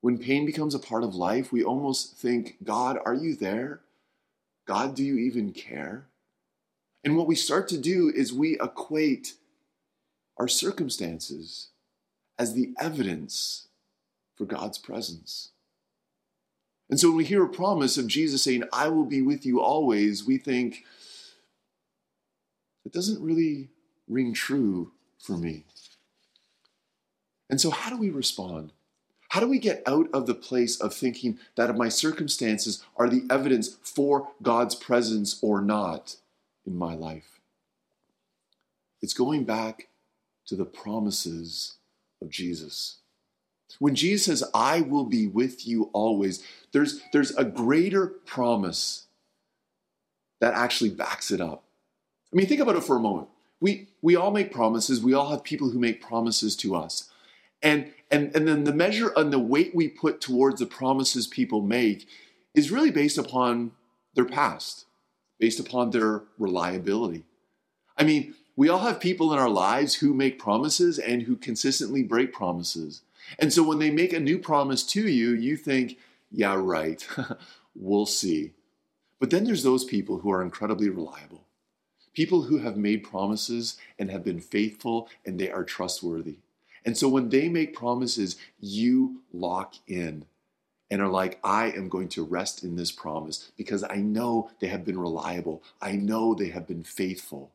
when 0.02 0.20
pain 0.20 0.46
becomes 0.46 0.76
a 0.76 0.80
part 0.80 1.04
of 1.04 1.16
life, 1.16 1.52
we 1.52 1.64
almost 1.64 2.18
think, 2.18 2.58
God, 2.64 3.00
are 3.04 3.16
you 3.16 3.36
there? 3.36 3.82
God, 4.68 4.96
do 4.96 5.04
you 5.04 5.18
even 5.18 5.52
care? 5.52 6.06
And 7.04 7.18
what 7.18 7.28
we 7.28 7.36
start 7.36 7.68
to 7.70 7.78
do 7.78 8.12
is 8.16 8.32
we 8.32 8.60
equate 8.60 9.34
our 10.40 10.48
circumstances 10.48 11.68
as 12.38 12.54
the 12.54 12.74
evidence 12.80 13.68
for 14.36 14.46
God's 14.46 14.78
presence. 14.78 15.50
And 16.90 17.00
so 17.00 17.10
when 17.10 17.18
we 17.18 17.26
hear 17.26 17.44
a 17.44 17.50
promise 17.50 17.98
of 17.98 18.08
Jesus 18.08 18.44
saying, 18.44 18.64
I 18.74 18.88
will 18.88 19.06
be 19.06 19.22
with 19.22 19.46
you 19.46 19.62
always, 19.62 20.26
we 20.26 20.38
think, 20.38 20.86
it 22.86 22.94
doesn't 22.94 23.22
really 23.22 23.70
ring 24.08 24.34
true 24.34 24.94
for 25.20 25.38
me. 25.38 25.66
And 27.50 27.60
so, 27.60 27.70
how 27.70 27.90
do 27.90 27.98
we 27.98 28.10
respond? 28.10 28.72
How 29.30 29.40
do 29.40 29.48
we 29.48 29.60
get 29.60 29.84
out 29.86 30.08
of 30.12 30.26
the 30.26 30.34
place 30.34 30.80
of 30.80 30.94
thinking 30.94 31.38
that 31.56 31.76
my 31.76 31.90
circumstances 31.90 32.84
are 32.96 33.08
the 33.08 33.28
evidence 33.30 33.78
for 33.84 34.30
God's 34.42 34.74
presence 34.74 35.38
or 35.44 35.62
not 35.62 36.16
in 36.66 36.76
my 36.76 36.96
life? 36.96 37.40
It's 39.02 39.14
going 39.14 39.44
back 39.44 39.90
to 40.50 40.56
the 40.56 40.66
promises 40.66 41.76
of 42.22 42.30
Jesus. 42.30 42.98
When 43.78 43.94
Jesus 43.94 44.26
says, 44.26 44.50
I 44.54 44.82
will 44.82 45.06
be 45.06 45.28
with 45.28 45.68
you 45.68 45.92
always, 45.94 46.44
there's, 46.74 47.02
there's 47.14 47.36
a 47.36 47.46
greater 47.46 48.08
promise 48.08 49.06
that 50.42 50.56
actually 50.56 50.90
backs 50.90 51.30
it 51.30 51.40
up. 51.40 51.64
I 52.34 52.36
mean, 52.36 52.48
think 52.48 52.62
about 52.62 52.76
it 52.76 52.84
for 52.84 52.96
a 52.96 53.02
moment. 53.02 53.28
We, 53.62 53.90
we 54.02 54.16
all 54.16 54.32
make 54.32 54.52
promises, 54.52 55.02
we 55.04 55.14
all 55.14 55.30
have 55.30 55.44
people 55.44 55.70
who 55.70 55.80
make 55.80 56.02
promises 56.02 56.56
to 56.58 56.76
us. 56.76 57.10
And, 57.62 57.92
and, 58.10 58.36
and 58.36 58.48
then 58.48 58.64
the 58.64 58.74
measure 58.74 59.12
and 59.16 59.32
the 59.32 59.40
weight 59.40 59.76
we 59.76 59.88
put 59.88 60.20
towards 60.20 60.60
the 60.60 60.66
promises 60.66 61.28
people 61.28 61.62
make 61.62 62.08
is 62.56 62.72
really 62.72 62.92
based 62.92 63.18
upon 63.18 63.74
their 64.16 64.26
past, 64.26 64.86
based 65.40 65.60
upon 65.60 65.92
their 65.92 66.24
reliability. 66.40 67.26
I 67.98 68.04
mean, 68.04 68.34
we 68.60 68.68
all 68.68 68.80
have 68.80 69.00
people 69.00 69.32
in 69.32 69.40
our 69.40 69.50
lives 69.50 69.96
who 69.96 70.14
make 70.14 70.38
promises 70.38 71.00
and 71.00 71.22
who 71.22 71.38
consistently 71.38 72.04
break 72.04 72.34
promises. 72.34 73.04
And 73.40 73.54
so 73.54 73.64
when 73.64 73.80
they 73.80 73.90
make 73.90 74.12
a 74.12 74.20
new 74.20 74.38
promise 74.38 74.84
to 74.88 75.08
you, 75.08 75.30
you 75.30 75.56
think, 75.56 75.98
yeah, 76.30 76.56
right, 76.56 77.08
we'll 77.74 78.06
see. 78.06 78.52
But 79.18 79.30
then 79.30 79.46
there's 79.46 79.64
those 79.64 79.86
people 79.86 80.18
who 80.18 80.30
are 80.30 80.42
incredibly 80.42 80.90
reliable. 80.90 81.46
People 82.14 82.42
who 82.42 82.58
have 82.58 82.76
made 82.76 83.02
promises 83.02 83.78
and 83.98 84.12
have 84.12 84.26
been 84.26 84.42
faithful 84.42 85.08
and 85.26 85.40
they 85.40 85.50
are 85.50 85.64
trustworthy. 85.64 86.40
And 86.84 86.98
so 86.98 87.08
when 87.08 87.30
they 87.30 87.48
make 87.48 87.74
promises, 87.74 88.36
you 88.60 89.22
lock 89.32 89.76
in 89.88 90.26
and 90.92 91.02
are 91.02 91.08
like, 91.08 91.40
I 91.46 91.68
am 91.68 91.88
going 91.88 92.10
to 92.10 92.26
rest 92.26 92.66
in 92.66 92.76
this 92.76 92.92
promise 92.92 93.54
because 93.56 93.86
I 93.90 94.02
know 94.02 94.52
they 94.60 94.68
have 94.68 94.84
been 94.84 95.00
reliable. 95.00 95.64
I 95.82 95.94
know 95.94 96.34
they 96.34 96.50
have 96.50 96.68
been 96.68 96.84
faithful 96.84 97.54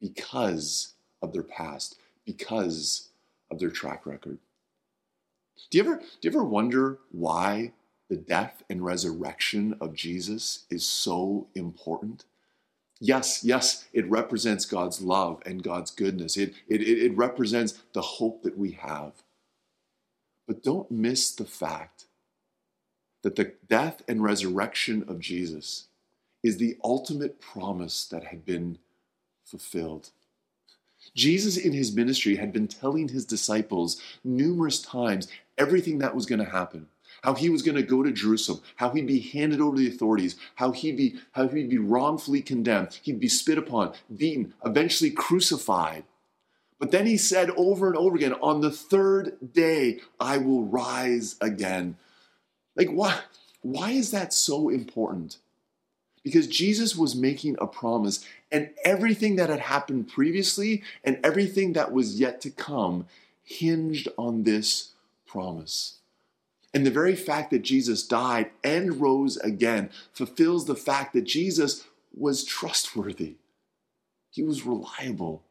because 0.00 0.94
of 1.22 1.32
their 1.32 1.42
past, 1.42 1.96
because 2.24 3.08
of 3.50 3.58
their 3.58 3.70
track 3.70 4.06
record. 4.06 4.38
Do 5.70 5.78
you 5.78 5.84
ever, 5.84 5.96
do 5.98 6.04
you 6.22 6.30
ever 6.30 6.44
wonder 6.44 6.98
why 7.10 7.72
the 8.08 8.16
death 8.16 8.62
and 8.68 8.84
resurrection 8.84 9.76
of 9.80 9.94
Jesus 9.94 10.64
is 10.70 10.86
so 10.86 11.48
important? 11.54 12.24
Yes, 13.00 13.44
yes, 13.44 13.86
it 13.92 14.08
represents 14.10 14.64
God's 14.64 15.00
love 15.00 15.42
and 15.46 15.62
God's 15.62 15.90
goodness. 15.90 16.36
It, 16.36 16.54
it, 16.68 16.82
it 16.82 17.16
represents 17.16 17.80
the 17.94 18.02
hope 18.02 18.42
that 18.42 18.58
we 18.58 18.72
have. 18.72 19.12
But 20.46 20.62
don't 20.62 20.90
miss 20.90 21.30
the 21.30 21.44
fact 21.44 22.06
that 23.22 23.36
the 23.36 23.54
death 23.68 24.02
and 24.08 24.22
resurrection 24.22 25.04
of 25.08 25.20
Jesus 25.20 25.86
is 26.42 26.56
the 26.56 26.76
ultimate 26.82 27.40
promise 27.40 28.04
that 28.06 28.24
had 28.24 28.44
been 28.44 28.78
fulfilled. 29.50 30.10
Jesus, 31.14 31.56
in 31.56 31.72
his 31.72 31.94
ministry, 31.94 32.36
had 32.36 32.52
been 32.52 32.68
telling 32.68 33.08
his 33.08 33.24
disciples 33.24 34.00
numerous 34.22 34.80
times 34.80 35.28
everything 35.58 35.98
that 35.98 36.14
was 36.14 36.26
going 36.26 36.38
to 36.38 36.50
happen. 36.50 36.86
How 37.22 37.34
he 37.34 37.50
was 37.50 37.62
going 37.62 37.76
to 37.76 37.82
go 37.82 38.02
to 38.02 38.12
Jerusalem, 38.12 38.62
how 38.76 38.90
he'd 38.90 39.06
be 39.06 39.20
handed 39.20 39.60
over 39.60 39.76
to 39.76 39.82
the 39.82 39.88
authorities, 39.88 40.36
how 40.54 40.70
he'd 40.70 40.96
be, 40.96 41.16
how 41.32 41.48
he'd 41.48 41.68
be 41.68 41.78
wrongfully 41.78 42.40
condemned, 42.40 42.98
he'd 43.02 43.20
be 43.20 43.28
spit 43.28 43.58
upon, 43.58 43.92
beaten, 44.16 44.54
eventually 44.64 45.10
crucified. 45.10 46.04
But 46.78 46.92
then 46.92 47.04
he 47.04 47.18
said 47.18 47.50
over 47.56 47.88
and 47.88 47.96
over 47.96 48.16
again, 48.16 48.32
On 48.34 48.62
the 48.62 48.70
third 48.70 49.52
day, 49.52 50.00
I 50.18 50.38
will 50.38 50.64
rise 50.64 51.36
again. 51.40 51.98
Like, 52.74 52.88
why, 52.88 53.20
why 53.60 53.90
is 53.90 54.12
that 54.12 54.32
so 54.32 54.70
important? 54.70 55.36
Because 56.22 56.46
Jesus 56.46 56.96
was 56.96 57.14
making 57.14 57.56
a 57.58 57.66
promise, 57.66 58.24
and 58.52 58.70
everything 58.84 59.36
that 59.36 59.48
had 59.48 59.60
happened 59.60 60.08
previously 60.08 60.82
and 61.04 61.18
everything 61.24 61.72
that 61.72 61.92
was 61.92 62.20
yet 62.20 62.40
to 62.42 62.50
come 62.50 63.06
hinged 63.42 64.08
on 64.18 64.42
this 64.42 64.90
promise. 65.26 65.98
And 66.72 66.86
the 66.86 66.90
very 66.90 67.16
fact 67.16 67.50
that 67.50 67.62
Jesus 67.62 68.06
died 68.06 68.50
and 68.62 69.00
rose 69.00 69.36
again 69.38 69.90
fulfills 70.12 70.66
the 70.66 70.76
fact 70.76 71.12
that 71.14 71.22
Jesus 71.22 71.86
was 72.14 72.44
trustworthy. 72.44 73.36
He 74.30 74.42
was 74.42 74.64
reliable. 74.64 75.42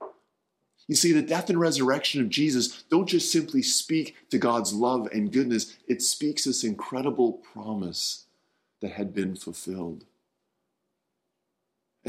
You 0.87 0.95
see, 0.95 1.11
the 1.11 1.21
death 1.21 1.49
and 1.49 1.59
resurrection 1.59 2.21
of 2.21 2.29
Jesus 2.29 2.83
don't 2.89 3.07
just 3.07 3.31
simply 3.31 3.61
speak 3.61 4.15
to 4.31 4.37
God's 4.37 4.73
love 4.73 5.07
and 5.11 5.31
goodness, 5.31 5.77
it 5.87 6.01
speaks 6.01 6.45
this 6.45 6.63
incredible 6.63 7.33
promise 7.33 8.25
that 8.81 8.93
had 8.93 9.13
been 9.13 9.35
fulfilled. 9.35 10.05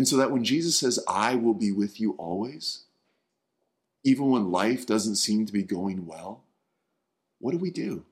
And 0.00 0.08
so 0.08 0.16
that 0.16 0.30
when 0.30 0.44
Jesus 0.44 0.78
says, 0.78 0.98
I 1.06 1.34
will 1.34 1.52
be 1.52 1.72
with 1.72 2.00
you 2.00 2.12
always, 2.12 2.84
even 4.02 4.30
when 4.30 4.50
life 4.50 4.86
doesn't 4.86 5.16
seem 5.16 5.44
to 5.44 5.52
be 5.52 5.62
going 5.62 6.06
well, 6.06 6.42
what 7.38 7.50
do 7.50 7.58
we 7.58 7.70
do? 7.70 8.06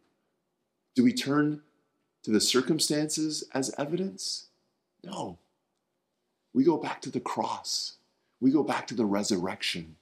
Do 0.94 1.02
we 1.02 1.14
turn 1.14 1.62
to 2.24 2.30
the 2.30 2.42
circumstances 2.42 3.42
as 3.54 3.74
evidence? 3.78 4.48
No. 5.02 5.38
We 6.52 6.62
go 6.62 6.76
back 6.76 7.00
to 7.00 7.10
the 7.10 7.20
cross. 7.20 7.94
We 8.38 8.50
go 8.50 8.62
back 8.62 8.86
to 8.88 8.94
the 8.94 9.06
resurrection 9.06 9.96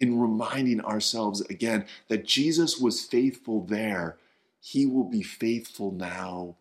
in 0.00 0.18
reminding 0.18 0.80
ourselves 0.80 1.42
again 1.42 1.84
that 2.08 2.24
Jesus 2.24 2.78
was 2.78 3.04
faithful 3.04 3.66
there. 3.66 4.16
He 4.62 4.86
will 4.86 5.04
be 5.04 5.22
faithful 5.22 5.92
now 5.92 6.56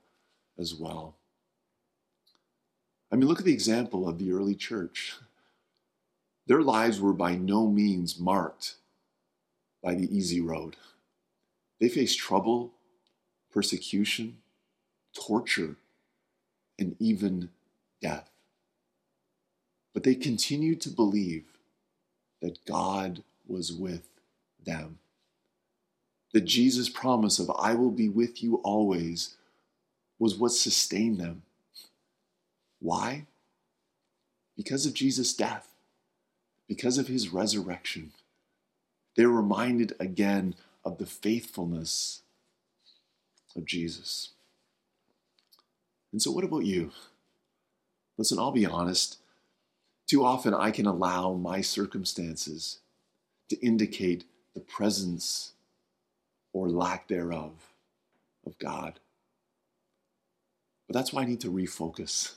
as 0.60 0.76
well. 0.76 1.17
I 3.12 3.16
mean, 3.16 3.28
look 3.28 3.40
at 3.40 3.46
the 3.46 3.54
example 3.54 4.08
of 4.08 4.20
the 4.20 4.32
early 4.32 4.56
church. 4.56 5.16
Their 6.48 6.62
lives 6.62 7.00
were 7.00 7.14
by 7.14 7.36
no 7.36 7.68
means 7.68 8.20
marked 8.20 8.76
by 9.84 9.96
the 9.96 10.16
easy 10.16 10.42
road. 10.42 10.76
They 11.80 11.90
faced 11.90 12.20
trouble, 12.20 12.74
persecution, 13.52 14.38
torture, 15.14 15.76
and 16.80 16.96
even 17.00 17.50
death. 18.02 18.30
But 19.94 20.04
they 20.04 20.16
continued 20.16 20.82
to 20.82 20.90
believe 20.90 21.46
that 22.42 22.66
God 22.66 23.24
was 23.48 23.72
with 23.74 24.08
them. 24.64 25.00
That 26.34 26.42
Jesus' 26.42 26.90
promise 26.90 27.40
of, 27.40 27.50
I 27.58 27.74
will 27.74 27.92
be 27.92 28.10
with 28.10 28.44
you 28.44 28.56
always, 28.58 29.38
was 30.20 30.36
what 30.36 30.52
sustained 30.52 31.20
them. 31.20 31.44
Why? 32.80 33.26
Because 34.56 34.86
of 34.86 34.94
Jesus' 34.94 35.34
death, 35.34 35.70
because 36.68 36.98
of 36.98 37.08
his 37.08 37.30
resurrection. 37.30 38.12
They're 39.16 39.30
reminded 39.30 39.96
again 40.00 40.56
of 40.86 40.98
the 40.98 41.06
faithfulness 41.06 42.22
of 43.56 43.66
Jesus. 43.66 44.30
And 46.12 46.22
so, 46.22 46.32
what 46.32 46.44
about 46.44 46.66
you? 46.66 46.92
Listen, 48.18 48.40
I'll 48.40 48.52
be 48.52 48.66
honest. 48.66 49.18
Too 50.08 50.24
often 50.24 50.54
I 50.54 50.72
can 50.72 50.86
allow 50.86 51.34
my 51.34 51.62
circumstances 51.62 52.80
to 53.50 53.60
indicate 53.60 54.24
the 54.54 54.62
presence 54.62 55.54
or 56.54 56.70
lack 56.70 57.08
thereof 57.08 57.52
of 58.46 58.58
God. 58.58 59.00
But 60.88 60.94
that's 60.94 61.12
why 61.12 61.24
I 61.24 61.26
need 61.26 61.42
to 61.42 61.52
refocus. 61.52 62.36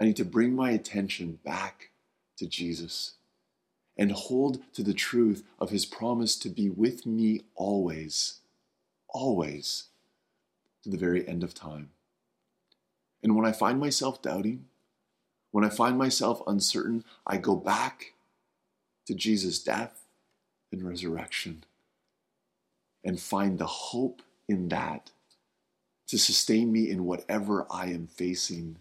I 0.00 0.04
need 0.04 0.16
to 0.16 0.24
bring 0.24 0.54
my 0.54 0.70
attention 0.70 1.38
back 1.44 1.90
to 2.36 2.46
Jesus 2.46 3.14
and 3.96 4.10
hold 4.10 4.60
to 4.74 4.82
the 4.82 4.94
truth 4.94 5.44
of 5.60 5.70
his 5.70 5.86
promise 5.86 6.36
to 6.36 6.48
be 6.48 6.68
with 6.68 7.06
me 7.06 7.42
always, 7.54 8.40
always, 9.08 9.84
to 10.82 10.90
the 10.90 10.96
very 10.96 11.26
end 11.28 11.44
of 11.44 11.54
time. 11.54 11.90
And 13.22 13.36
when 13.36 13.46
I 13.46 13.52
find 13.52 13.78
myself 13.78 14.20
doubting, 14.20 14.66
when 15.52 15.64
I 15.64 15.68
find 15.68 15.96
myself 15.96 16.42
uncertain, 16.46 17.04
I 17.26 17.36
go 17.36 17.54
back 17.54 18.14
to 19.06 19.14
Jesus' 19.14 19.62
death 19.62 20.04
and 20.72 20.82
resurrection 20.82 21.64
and 23.04 23.20
find 23.20 23.58
the 23.58 23.66
hope 23.66 24.22
in 24.48 24.68
that 24.68 25.10
to 26.08 26.18
sustain 26.18 26.72
me 26.72 26.90
in 26.90 27.04
whatever 27.04 27.66
I 27.70 27.86
am 27.86 28.08
facing 28.08 28.78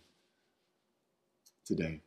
today. 1.65 2.01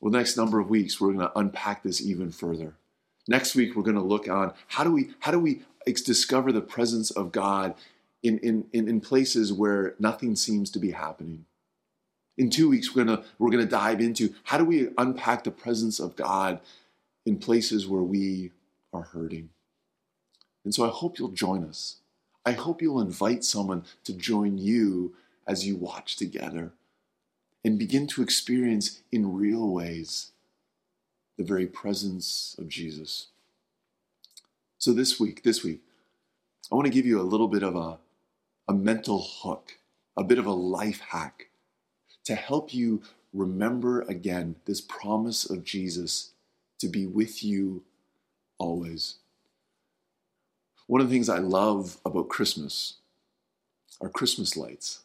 Well, 0.00 0.10
the 0.10 0.18
next 0.18 0.36
number 0.36 0.58
of 0.58 0.68
weeks, 0.68 1.00
we're 1.00 1.12
going 1.12 1.26
to 1.26 1.38
unpack 1.38 1.82
this 1.82 2.00
even 2.00 2.30
further. 2.32 2.74
Next 3.28 3.54
week, 3.54 3.76
we're 3.76 3.84
going 3.84 3.96
to 3.96 4.02
look 4.02 4.28
on 4.28 4.52
how 4.66 4.82
do 4.82 4.90
we 4.90 5.10
how 5.20 5.30
do 5.30 5.38
we 5.38 5.62
discover 5.86 6.50
the 6.50 6.60
presence 6.60 7.10
of 7.12 7.30
God 7.30 7.74
in, 8.22 8.38
in, 8.38 8.66
in 8.72 9.00
places 9.00 9.52
where 9.52 9.94
nothing 9.98 10.36
seems 10.36 10.70
to 10.70 10.78
be 10.78 10.92
happening. 10.92 11.44
In 12.38 12.50
two 12.50 12.68
weeks, 12.68 12.94
we're 12.94 13.04
gonna 13.04 13.24
we're 13.38 13.50
gonna 13.50 13.66
dive 13.66 14.00
into 14.00 14.34
how 14.44 14.58
do 14.58 14.64
we 14.64 14.88
unpack 14.96 15.44
the 15.44 15.50
presence 15.50 16.00
of 16.00 16.16
God 16.16 16.60
in 17.26 17.38
places 17.38 17.86
where 17.86 18.02
we 18.02 18.52
are 18.92 19.02
hurting. 19.02 19.50
And 20.64 20.74
so 20.74 20.84
I 20.84 20.88
hope 20.88 21.18
you'll 21.18 21.28
join 21.28 21.64
us. 21.64 21.96
I 22.46 22.52
hope 22.52 22.80
you'll 22.80 23.00
invite 23.00 23.44
someone 23.44 23.84
to 24.04 24.12
join 24.12 24.56
you 24.56 25.14
as 25.46 25.66
you 25.66 25.76
watch 25.76 26.16
together 26.16 26.72
and 27.64 27.78
begin 27.78 28.06
to 28.08 28.22
experience 28.22 29.02
in 29.10 29.36
real 29.36 29.68
ways 29.68 30.32
the 31.38 31.44
very 31.44 31.66
presence 31.66 32.54
of 32.58 32.68
Jesus. 32.68 33.28
So 34.78 34.92
this 34.92 35.20
week, 35.20 35.42
this 35.42 35.62
week, 35.62 35.80
I 36.70 36.74
want 36.74 36.86
to 36.86 36.92
give 36.92 37.06
you 37.06 37.20
a 37.20 37.22
little 37.22 37.48
bit 37.48 37.62
of 37.62 37.76
a, 37.76 37.98
a 38.68 38.74
mental 38.74 39.20
hook, 39.20 39.78
a 40.16 40.24
bit 40.24 40.38
of 40.38 40.46
a 40.46 40.52
life 40.52 41.00
hack 41.10 41.48
to 42.24 42.34
help 42.34 42.74
you 42.74 43.02
remember 43.32 44.02
again 44.02 44.56
this 44.66 44.80
promise 44.80 45.48
of 45.48 45.64
Jesus 45.64 46.32
to 46.78 46.88
be 46.88 47.06
with 47.06 47.42
you 47.42 47.84
always. 48.58 49.16
One 50.86 51.00
of 51.00 51.08
the 51.08 51.14
things 51.14 51.28
I 51.28 51.38
love 51.38 51.98
about 52.04 52.28
Christmas 52.28 52.94
are 54.00 54.08
Christmas 54.08 54.56
lights 54.56 55.00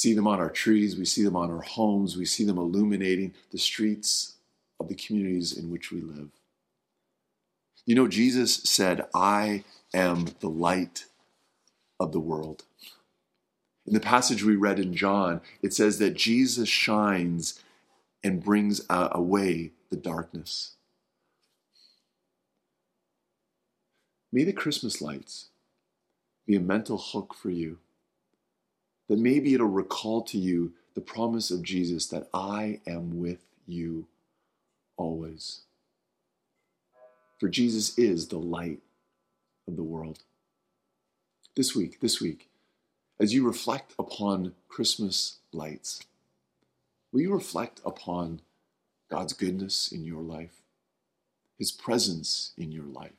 see 0.00 0.14
them 0.14 0.26
on 0.26 0.40
our 0.40 0.48
trees, 0.48 0.96
we 0.96 1.04
see 1.04 1.22
them 1.22 1.36
on 1.36 1.50
our 1.50 1.60
homes, 1.60 2.16
we 2.16 2.24
see 2.24 2.42
them 2.42 2.56
illuminating 2.56 3.34
the 3.50 3.58
streets 3.58 4.36
of 4.80 4.88
the 4.88 4.94
communities 4.94 5.54
in 5.54 5.70
which 5.70 5.92
we 5.92 6.00
live. 6.00 6.30
You 7.84 7.96
know, 7.96 8.08
Jesus 8.08 8.62
said, 8.62 9.04
I 9.14 9.62
am 9.92 10.28
the 10.40 10.48
light 10.48 11.04
of 11.98 12.12
the 12.12 12.18
world. 12.18 12.64
In 13.86 13.92
the 13.92 14.00
passage 14.00 14.42
we 14.42 14.56
read 14.56 14.78
in 14.78 14.94
John, 14.94 15.42
it 15.60 15.74
says 15.74 15.98
that 15.98 16.14
Jesus 16.14 16.66
shines 16.66 17.62
and 18.24 18.42
brings 18.42 18.80
uh, 18.88 19.10
away 19.12 19.72
the 19.90 19.96
darkness. 19.96 20.76
May 24.32 24.44
the 24.44 24.54
Christmas 24.54 25.02
lights 25.02 25.48
be 26.46 26.56
a 26.56 26.60
mental 26.60 26.96
hook 26.96 27.34
for 27.34 27.50
you 27.50 27.80
that 29.10 29.18
maybe 29.18 29.54
it'll 29.54 29.66
recall 29.66 30.22
to 30.22 30.38
you 30.38 30.72
the 30.94 31.00
promise 31.00 31.50
of 31.50 31.64
Jesus 31.64 32.06
that 32.06 32.28
I 32.32 32.78
am 32.86 33.18
with 33.18 33.40
you 33.66 34.06
always. 34.96 35.62
For 37.40 37.48
Jesus 37.48 37.98
is 37.98 38.28
the 38.28 38.38
light 38.38 38.78
of 39.66 39.74
the 39.74 39.82
world. 39.82 40.20
This 41.56 41.74
week, 41.74 41.98
this 41.98 42.20
week, 42.20 42.50
as 43.18 43.34
you 43.34 43.44
reflect 43.44 43.94
upon 43.98 44.54
Christmas 44.68 45.38
lights, 45.52 46.04
will 47.12 47.22
you 47.22 47.34
reflect 47.34 47.80
upon 47.84 48.42
God's 49.10 49.32
goodness 49.32 49.90
in 49.90 50.04
your 50.04 50.22
life, 50.22 50.62
His 51.58 51.72
presence 51.72 52.52
in 52.56 52.70
your 52.70 52.84
life? 52.84 53.10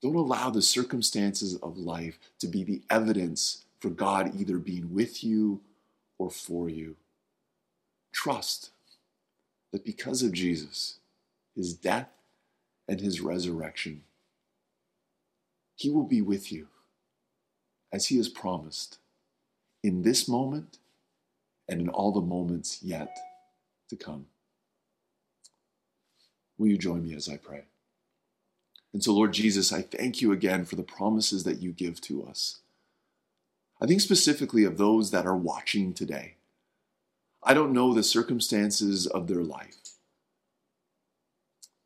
Don't 0.00 0.14
allow 0.14 0.48
the 0.48 0.62
circumstances 0.62 1.56
of 1.56 1.76
life 1.76 2.18
to 2.38 2.46
be 2.46 2.64
the 2.64 2.80
evidence 2.88 3.66
for 3.80 3.90
God 3.90 4.32
either 4.38 4.58
being 4.58 4.94
with 4.94 5.22
you 5.22 5.60
or 6.18 6.30
for 6.30 6.68
you. 6.68 6.96
Trust 8.12 8.70
that 9.72 9.84
because 9.84 10.22
of 10.22 10.32
Jesus, 10.32 10.98
his 11.54 11.74
death, 11.74 12.08
and 12.88 13.00
his 13.00 13.20
resurrection, 13.20 14.02
he 15.76 15.90
will 15.90 16.04
be 16.04 16.22
with 16.22 16.50
you 16.50 16.68
as 17.92 18.06
he 18.06 18.16
has 18.16 18.28
promised 18.28 18.98
in 19.82 20.02
this 20.02 20.26
moment 20.26 20.78
and 21.68 21.80
in 21.80 21.88
all 21.88 22.12
the 22.12 22.20
moments 22.20 22.82
yet 22.82 23.16
to 23.90 23.96
come. 23.96 24.26
Will 26.56 26.68
you 26.68 26.78
join 26.78 27.04
me 27.04 27.14
as 27.14 27.28
I 27.28 27.36
pray? 27.36 27.64
And 28.92 29.04
so, 29.04 29.12
Lord 29.12 29.32
Jesus, 29.32 29.72
I 29.72 29.82
thank 29.82 30.20
you 30.20 30.32
again 30.32 30.64
for 30.64 30.76
the 30.76 30.82
promises 30.82 31.44
that 31.44 31.60
you 31.60 31.72
give 31.72 32.00
to 32.02 32.24
us. 32.24 32.60
I 33.80 33.86
think 33.86 34.00
specifically 34.00 34.64
of 34.64 34.76
those 34.76 35.10
that 35.10 35.26
are 35.26 35.36
watching 35.36 35.92
today. 35.92 36.34
I 37.42 37.54
don't 37.54 37.72
know 37.72 37.94
the 37.94 38.02
circumstances 38.02 39.06
of 39.06 39.28
their 39.28 39.42
life. 39.42 39.76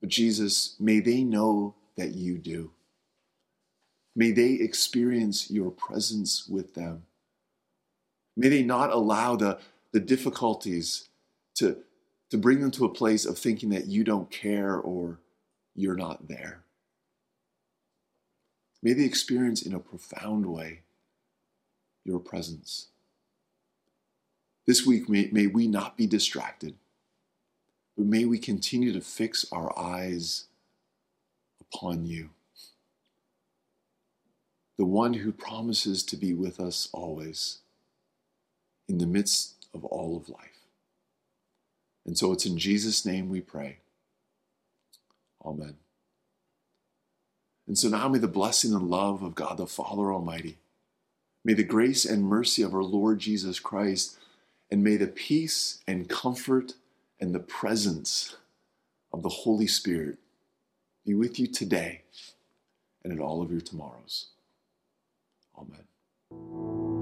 But 0.00 0.08
Jesus, 0.08 0.74
may 0.80 1.00
they 1.00 1.22
know 1.22 1.74
that 1.96 2.12
you 2.12 2.38
do. 2.38 2.72
May 4.16 4.32
they 4.32 4.52
experience 4.52 5.50
your 5.50 5.70
presence 5.70 6.48
with 6.48 6.74
them. 6.74 7.04
May 8.36 8.48
they 8.48 8.62
not 8.62 8.90
allow 8.90 9.36
the, 9.36 9.58
the 9.92 10.00
difficulties 10.00 11.08
to, 11.56 11.76
to 12.30 12.38
bring 12.38 12.60
them 12.60 12.70
to 12.72 12.84
a 12.84 12.92
place 12.92 13.24
of 13.24 13.38
thinking 13.38 13.70
that 13.70 13.86
you 13.86 14.04
don't 14.04 14.30
care 14.30 14.76
or 14.76 15.18
you're 15.74 15.96
not 15.96 16.28
there. 16.28 16.62
May 18.82 18.94
they 18.94 19.04
experience 19.04 19.62
in 19.62 19.72
a 19.74 19.78
profound 19.78 20.46
way 20.46 20.80
your 22.04 22.18
presence. 22.18 22.88
This 24.66 24.86
week, 24.86 25.08
may, 25.08 25.28
may 25.32 25.46
we 25.46 25.66
not 25.66 25.96
be 25.96 26.06
distracted, 26.06 26.74
but 27.96 28.06
may 28.06 28.24
we 28.24 28.38
continue 28.38 28.92
to 28.92 29.00
fix 29.00 29.44
our 29.52 29.76
eyes 29.78 30.44
upon 31.60 32.06
you, 32.06 32.30
the 34.78 34.84
one 34.84 35.14
who 35.14 35.32
promises 35.32 36.02
to 36.04 36.16
be 36.16 36.32
with 36.32 36.60
us 36.60 36.88
always 36.92 37.58
in 38.88 38.98
the 38.98 39.06
midst 39.06 39.66
of 39.74 39.84
all 39.84 40.16
of 40.16 40.28
life. 40.28 40.66
And 42.04 42.18
so 42.18 42.32
it's 42.32 42.46
in 42.46 42.58
Jesus' 42.58 43.06
name 43.06 43.28
we 43.28 43.40
pray. 43.40 43.78
Amen. 45.44 45.76
And 47.66 47.78
so 47.78 47.88
now 47.88 48.08
may 48.08 48.18
the 48.18 48.28
blessing 48.28 48.74
and 48.74 48.90
love 48.90 49.22
of 49.22 49.34
God 49.34 49.56
the 49.56 49.66
Father 49.66 50.12
Almighty, 50.12 50.58
may 51.44 51.54
the 51.54 51.64
grace 51.64 52.04
and 52.04 52.24
mercy 52.24 52.62
of 52.62 52.74
our 52.74 52.82
Lord 52.82 53.18
Jesus 53.18 53.58
Christ, 53.58 54.18
and 54.70 54.82
may 54.82 54.96
the 54.96 55.06
peace 55.06 55.82
and 55.86 56.08
comfort 56.08 56.74
and 57.20 57.34
the 57.34 57.40
presence 57.40 58.36
of 59.12 59.22
the 59.22 59.28
Holy 59.28 59.66
Spirit 59.66 60.18
be 61.04 61.14
with 61.14 61.38
you 61.38 61.46
today 61.46 62.02
and 63.04 63.12
in 63.12 63.20
all 63.20 63.42
of 63.42 63.50
your 63.50 63.60
tomorrows. 63.60 64.28
Amen. 65.58 67.01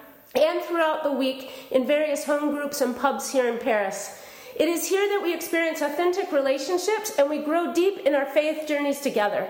and 0.35 0.61
throughout 0.63 1.03
the 1.03 1.11
week 1.11 1.51
in 1.71 1.85
various 1.85 2.25
home 2.25 2.51
groups 2.51 2.81
and 2.81 2.95
pubs 2.95 3.31
here 3.31 3.51
in 3.51 3.59
Paris. 3.59 4.17
It 4.55 4.67
is 4.67 4.87
here 4.89 5.07
that 5.07 5.23
we 5.23 5.33
experience 5.33 5.81
authentic 5.81 6.31
relationships 6.31 7.13
and 7.17 7.29
we 7.29 7.39
grow 7.39 7.73
deep 7.73 7.99
in 7.99 8.13
our 8.13 8.25
faith 8.25 8.67
journeys 8.67 8.99
together. 8.99 9.49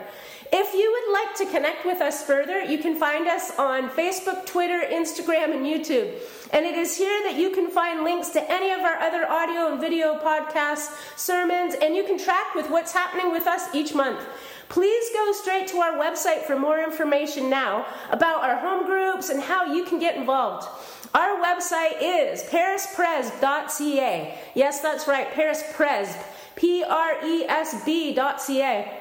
If 0.53 0.73
you 0.73 0.91
would 0.91 1.13
like 1.13 1.35
to 1.37 1.57
connect 1.57 1.85
with 1.85 2.01
us 2.01 2.23
further, 2.23 2.61
you 2.61 2.77
can 2.77 2.97
find 2.97 3.25
us 3.25 3.57
on 3.57 3.89
Facebook, 3.89 4.45
Twitter, 4.45 4.81
Instagram, 4.85 5.55
and 5.55 5.65
YouTube. 5.65 6.13
And 6.51 6.65
it 6.65 6.75
is 6.75 6.97
here 6.97 7.23
that 7.23 7.37
you 7.37 7.51
can 7.51 7.69
find 7.69 8.03
links 8.03 8.29
to 8.31 8.51
any 8.51 8.71
of 8.71 8.81
our 8.81 8.97
other 8.97 9.25
audio 9.29 9.71
and 9.71 9.79
video 9.79 10.19
podcasts, 10.19 10.93
sermons, 11.15 11.75
and 11.81 11.95
you 11.95 12.03
can 12.03 12.19
track 12.19 12.53
with 12.53 12.69
what's 12.69 12.91
happening 12.91 13.31
with 13.31 13.47
us 13.47 13.73
each 13.73 13.95
month. 13.95 14.19
Please 14.71 15.09
go 15.13 15.33
straight 15.33 15.67
to 15.67 15.79
our 15.79 15.97
website 15.99 16.43
for 16.43 16.57
more 16.57 16.79
information 16.81 17.49
now 17.49 17.85
about 18.09 18.41
our 18.41 18.55
home 18.55 18.85
groups 18.85 19.27
and 19.27 19.41
how 19.41 19.65
you 19.65 19.83
can 19.83 19.99
get 19.99 20.15
involved. 20.15 20.65
Our 21.13 21.41
website 21.43 21.97
is 22.01 22.43
parispresb.ca. 22.43 24.39
Yes, 24.55 24.79
that's 24.79 25.09
right, 25.09 25.29
parispresb. 25.31 26.15
P 26.55 26.85
R 26.85 27.25
E 27.25 27.43
S 27.49 27.83
B.ca. 27.83 29.00